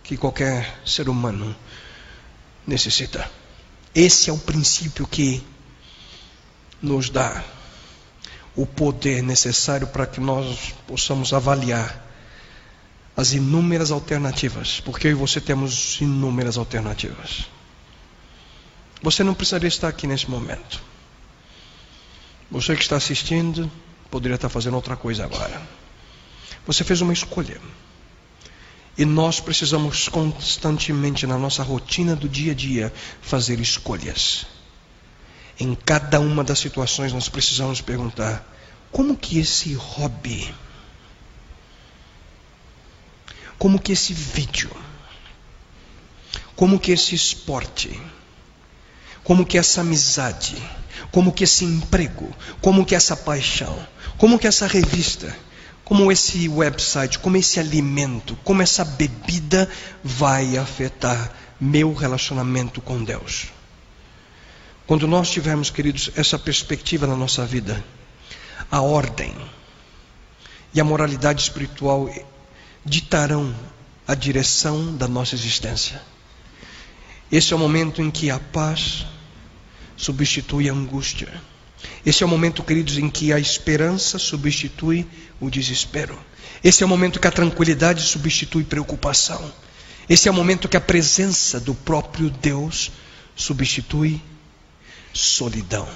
[0.03, 1.55] que qualquer ser humano
[2.67, 3.31] necessita.
[3.99, 5.45] Esse é o princípio que
[6.81, 7.43] nos dá
[8.55, 12.07] o poder necessário para que nós possamos avaliar
[13.17, 17.47] as inúmeras alternativas, porque eu e você temos inúmeras alternativas.
[19.03, 20.81] Você não precisaria estar aqui nesse momento.
[22.53, 23.69] Você que está assistindo,
[24.13, 25.61] poderia estar fazendo outra coisa agora.
[26.65, 27.61] Você fez uma escolha.
[28.99, 32.93] E nós precisamos constantemente, na nossa rotina do dia a dia,
[33.23, 34.45] fazer escolhas.
[35.61, 38.45] Em cada uma das situações, nós precisamos perguntar:
[38.91, 40.53] como que esse hobby?
[43.57, 44.71] Como que esse vídeo,
[46.57, 48.01] como que esse esporte,
[49.23, 50.57] como que essa amizade,
[51.13, 53.87] como que esse emprego, como que essa paixão,
[54.17, 55.37] como que essa revista,
[55.89, 59.67] como esse website, como esse alimento, como essa bebida
[60.05, 63.47] vai afetar meu relacionamento com Deus.
[64.87, 67.83] Quando nós tivermos, queridos, essa perspectiva na nossa vida,
[68.71, 69.35] a ordem
[70.75, 72.11] e a moralidade espiritual
[72.85, 73.57] ditarão
[74.07, 76.03] a direção da nossa existência.
[77.33, 79.07] Esse é o momento em que a paz
[79.97, 81.33] substitui a angústia.
[82.05, 85.07] Esse é o momento, queridos, em que a esperança substitui
[85.41, 86.19] o desespero.
[86.63, 89.53] Esse é o momento que a tranquilidade substitui preocupação.
[90.09, 92.91] Esse é o momento que a presença do próprio Deus
[93.37, 94.21] substitui
[95.13, 95.89] solidão.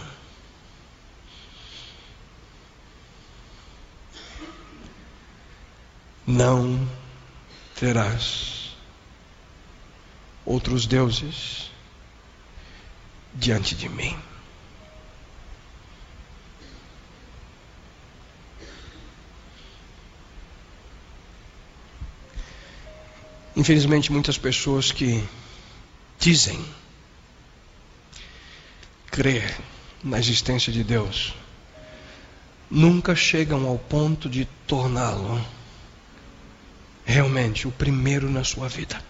[6.27, 6.89] Não
[7.75, 8.77] terás
[10.45, 11.71] outros deuses
[13.35, 14.17] diante de mim.
[23.55, 25.23] Infelizmente, muitas pessoas que
[26.19, 26.65] dizem
[29.11, 29.59] crer
[30.03, 31.35] na existência de Deus
[32.71, 35.45] nunca chegam ao ponto de torná-lo
[37.05, 39.03] realmente o primeiro na sua vida.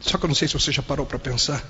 [0.00, 1.62] Só que eu não sei se você já parou para pensar.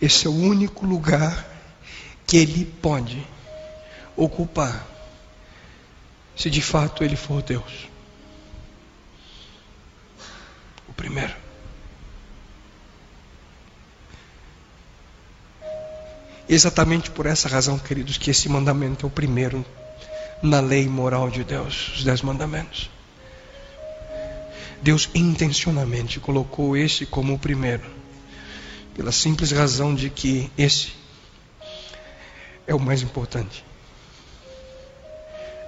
[0.00, 1.49] Esse é o único lugar
[2.30, 3.26] que ele pode
[4.16, 4.86] ocupar,
[6.36, 7.88] se de fato ele for Deus.
[10.88, 11.34] O primeiro.
[16.48, 19.66] Exatamente por essa razão, queridos, que esse mandamento é o primeiro
[20.40, 22.88] na lei moral de Deus, os dez mandamentos.
[24.80, 27.90] Deus intencionalmente colocou esse como o primeiro,
[28.94, 30.99] pela simples razão de que esse
[32.70, 33.64] é o mais importante.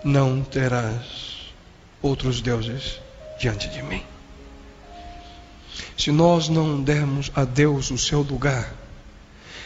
[0.04, 1.52] Não terás
[2.00, 3.00] outros deuses
[3.40, 4.04] diante de mim.
[5.98, 8.72] Se nós não dermos a Deus o seu lugar,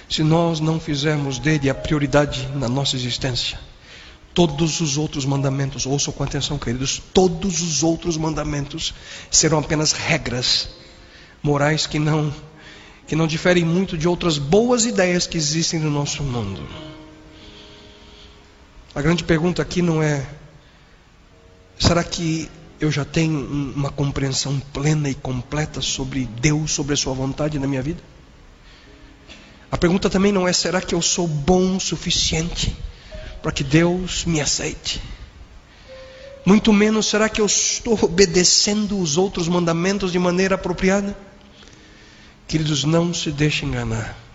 [0.08, 3.58] se nós não fizermos dele a prioridade na nossa existência,
[4.32, 8.94] todos os outros mandamentos, ouçam com atenção, queridos, todos os outros mandamentos
[9.30, 10.70] serão apenas regras
[11.42, 12.32] morais que não
[13.06, 16.95] que não diferem muito de outras boas ideias que existem no nosso mundo.
[18.96, 20.26] A grande pergunta aqui não é
[21.78, 23.38] será que eu já tenho
[23.76, 28.02] uma compreensão plena e completa sobre Deus, sobre a sua vontade na minha vida?
[29.70, 32.74] A pergunta também não é: será que eu sou bom o suficiente
[33.42, 35.02] para que Deus me aceite?
[36.42, 41.14] Muito menos será que eu estou obedecendo os outros mandamentos de maneira apropriada?
[42.48, 44.25] Queridos, não se deixem enganar.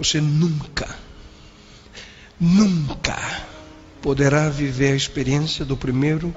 [0.00, 0.88] Você nunca,
[2.40, 3.18] nunca
[4.00, 6.34] poderá viver a experiência do primeiro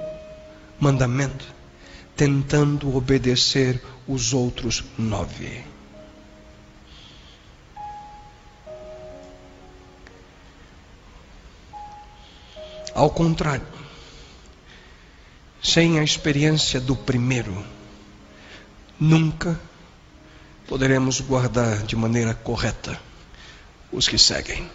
[0.78, 1.46] mandamento
[2.14, 5.64] tentando obedecer os outros nove.
[12.94, 13.66] Ao contrário,
[15.64, 17.66] sem a experiência do primeiro,
[19.00, 19.58] nunca
[20.68, 23.00] poderemos guardar de maneira correta
[23.94, 24.70] os que seguem.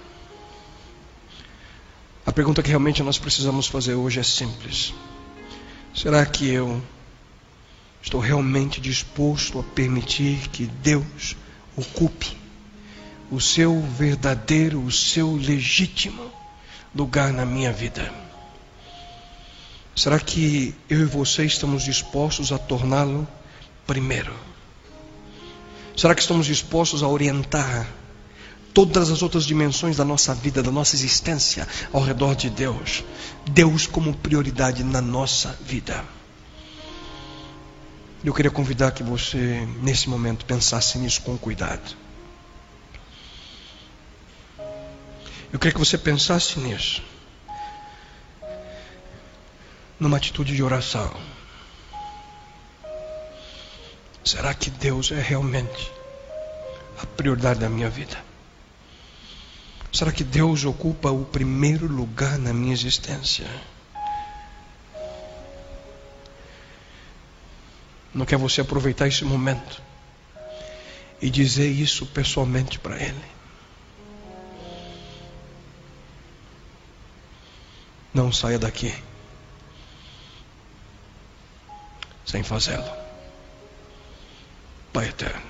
[2.25, 4.95] A pergunta que realmente nós precisamos fazer hoje é simples:
[5.95, 6.83] será que eu
[8.01, 11.37] estou realmente disposto a permitir que Deus
[11.77, 12.37] ocupe
[13.31, 16.31] o seu verdadeiro, o seu legítimo
[16.95, 18.12] lugar na minha vida?
[19.97, 23.27] Será que eu e você estamos dispostos a torná-lo
[23.87, 24.33] primeiro?
[25.97, 27.89] Será que estamos dispostos a orientar
[28.79, 33.03] todas as outras dimensões da nossa vida, da nossa existência ao redor de Deus?
[33.51, 36.05] Deus como prioridade na nossa vida.
[38.22, 41.97] Eu queria convidar que você, nesse momento, pensasse nisso com cuidado.
[45.53, 47.03] Eu queria que você pensasse nisso.
[49.99, 51.12] Numa atitude de oração.
[54.24, 55.91] Será que Deus é realmente
[57.03, 58.28] a prioridade da minha vida?
[59.93, 63.47] Será que Deus ocupa o primeiro lugar na minha existência?
[68.14, 69.82] Não quer você aproveitar esse momento
[71.20, 73.24] e dizer isso pessoalmente para Ele?
[78.12, 78.95] Não saia daqui
[82.28, 82.91] sem fazê-lo.
[84.93, 85.47] Pai eterno.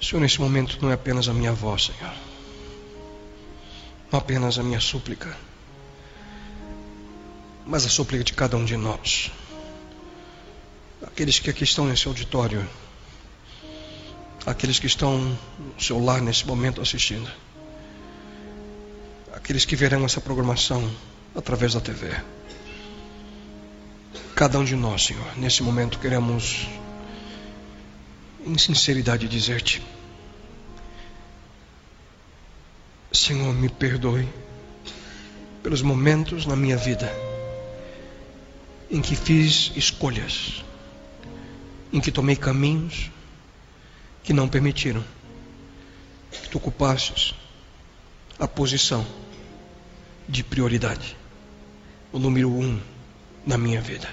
[0.00, 2.14] Senhor, nesse momento não é apenas a minha voz, Senhor.
[4.10, 5.36] Não apenas a minha súplica,
[7.66, 9.30] mas a súplica de cada um de nós.
[11.02, 12.66] Aqueles que aqui estão nesse auditório,
[14.46, 15.18] aqueles que estão
[15.58, 17.30] no seu lar nesse momento assistindo
[19.48, 20.90] aqueles que verão essa programação
[21.34, 22.14] através da TV.
[24.34, 26.66] Cada um de nós, Senhor, nesse momento queremos,
[28.44, 29.82] em sinceridade, dizer-te:
[33.12, 34.28] Senhor, me perdoe
[35.62, 37.10] pelos momentos na minha vida
[38.90, 40.64] em que fiz escolhas,
[41.92, 43.10] em que tomei caminhos
[44.22, 45.04] que não permitiram
[46.30, 47.34] que tu ocupasses
[48.38, 49.06] a posição
[50.28, 51.16] de prioridade.
[52.12, 52.80] O número um
[53.46, 54.08] na minha vida.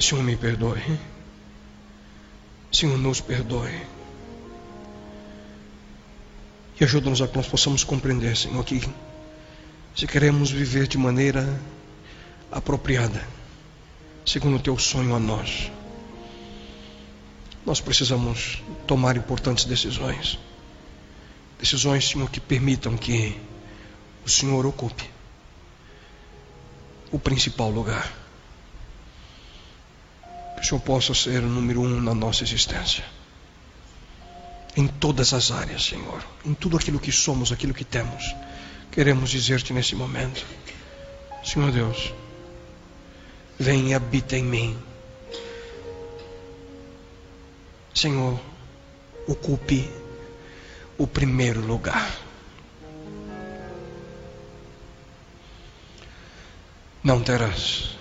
[0.00, 0.98] Senhor, me perdoe.
[2.72, 3.86] Senhor, nos perdoe.
[6.80, 8.80] E ajuda-nos a que nós possamos compreender, Senhor, que
[9.94, 11.60] se queremos viver de maneira
[12.50, 13.22] apropriada,
[14.24, 15.70] segundo o teu sonho a nós,
[17.66, 20.38] nós precisamos tomar importantes decisões.
[21.58, 23.38] Decisões, Senhor, que permitam que
[24.24, 25.10] o Senhor ocupe
[27.12, 28.19] o principal lugar.
[30.60, 33.04] O Senhor possa ser o número um na nossa existência.
[34.76, 36.22] Em todas as áreas, Senhor.
[36.44, 38.34] Em tudo aquilo que somos, aquilo que temos.
[38.92, 40.44] Queremos dizer-te nesse momento:
[41.42, 42.12] Senhor Deus,
[43.58, 44.78] vem e habita em mim.
[47.94, 48.38] Senhor,
[49.26, 49.90] ocupe
[50.98, 52.14] o primeiro lugar.
[57.02, 57.99] Não terás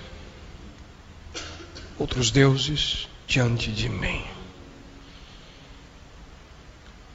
[2.00, 4.24] outros deuses diante de mim.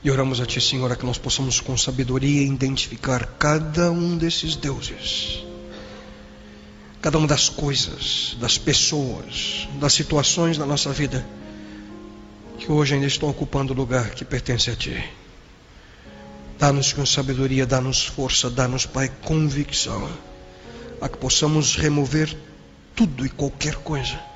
[0.03, 5.43] E oramos a Ti, Senhor, que nós possamos com sabedoria identificar cada um desses deuses,
[7.01, 11.27] cada uma das coisas, das pessoas, das situações da nossa vida,
[12.59, 15.03] que hoje ainda estão ocupando o lugar que pertence a Ti.
[16.59, 20.07] Dá-nos com sabedoria, dá-nos força, dá-nos, Pai, convicção,
[21.01, 22.37] a que possamos remover
[22.95, 24.34] tudo e qualquer coisa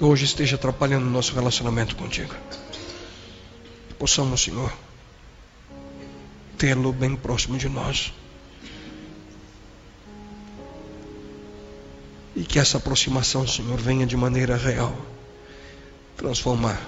[0.00, 2.34] que hoje esteja atrapalhando o nosso relacionamento contigo.
[3.86, 4.72] Que possamos, Senhor,
[6.56, 8.10] tê-lo bem próximo de nós.
[12.34, 14.96] E que essa aproximação, Senhor, venha de maneira real
[16.16, 16.80] transformar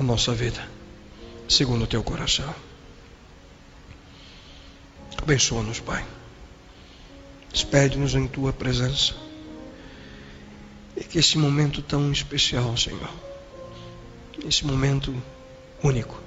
[0.00, 0.68] a nossa vida
[1.48, 2.52] segundo o teu coração.
[5.16, 6.04] Abençoa-nos, Pai.
[7.52, 9.14] Despede-nos em tua presença.
[10.96, 13.10] E que esse momento tão especial, Senhor,
[14.46, 15.14] esse momento
[15.82, 16.20] único,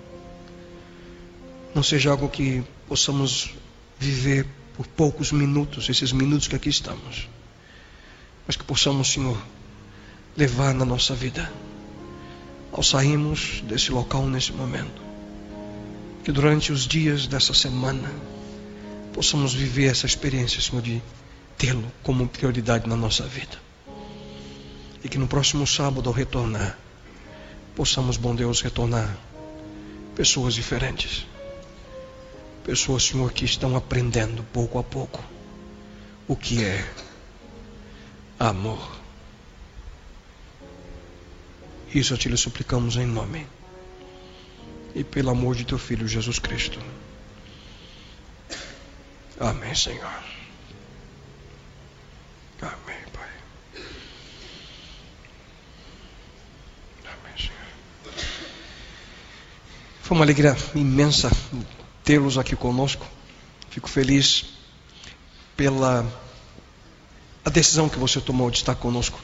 [1.74, 3.54] não seja algo que possamos
[4.00, 4.46] viver
[4.76, 7.30] por poucos minutos, esses minutos que aqui estamos,
[8.46, 9.38] mas que possamos, Senhor,
[10.36, 11.52] levar na nossa vida,
[12.72, 15.02] ao sairmos desse local nesse momento,
[16.24, 18.12] que durante os dias dessa semana
[19.14, 21.02] possamos viver essa experiência, Senhor, de
[21.58, 23.65] tê-lo como prioridade na nossa vida.
[25.06, 26.76] E que no próximo sábado, ao retornar,
[27.76, 29.16] possamos, bom Deus, retornar
[30.16, 31.28] pessoas diferentes.
[32.64, 35.24] Pessoas, Senhor, que estão aprendendo pouco a pouco
[36.28, 36.84] o que é
[38.40, 38.96] amor.
[41.94, 43.48] Isso Ti lhe suplicamos em nome
[44.96, 46.80] e pelo amor de Teu Filho Jesus Cristo.
[49.40, 50.24] Amém, Senhor.
[52.62, 53.30] Amém, Pai.
[57.06, 57.66] Amém, Senhor.
[60.06, 61.32] Foi uma alegria imensa
[62.04, 63.04] tê-los aqui conosco.
[63.72, 64.46] Fico feliz
[65.58, 66.06] pela
[67.44, 69.20] a decisão que você tomou de estar conosco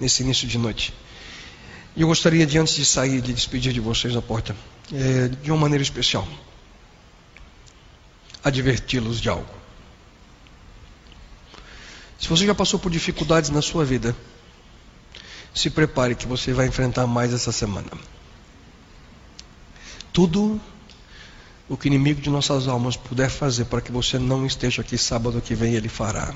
[0.00, 0.92] nesse início de noite.
[1.94, 4.56] E eu gostaria de, antes de sair, de despedir de vocês na porta,
[4.92, 6.26] é, de uma maneira especial,
[8.42, 9.54] adverti-los de algo.
[12.18, 14.16] Se você já passou por dificuldades na sua vida,
[15.54, 18.15] se prepare que você vai enfrentar mais essa semana.
[20.16, 20.58] Tudo
[21.68, 24.96] o que o inimigo de nossas almas puder fazer para que você não esteja aqui
[24.96, 26.34] sábado que vem, ele fará.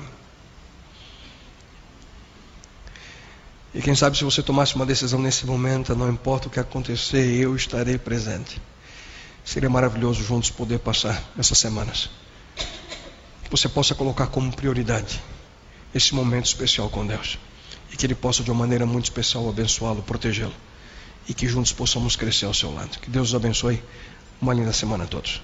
[3.73, 7.25] E quem sabe se você tomasse uma decisão nesse momento, não importa o que acontecer,
[7.25, 8.61] eu estarei presente.
[9.43, 12.07] Seria maravilhoso juntos poder passar essas semanas.
[13.43, 15.19] Que você possa colocar como prioridade
[15.91, 17.39] esse momento especial com Deus.
[17.91, 20.53] E que Ele possa, de uma maneira muito especial, abençoá-lo, protegê-lo.
[21.27, 22.99] E que juntos possamos crescer ao seu lado.
[22.99, 23.81] Que Deus os abençoe.
[24.41, 25.41] Uma linda semana a todos.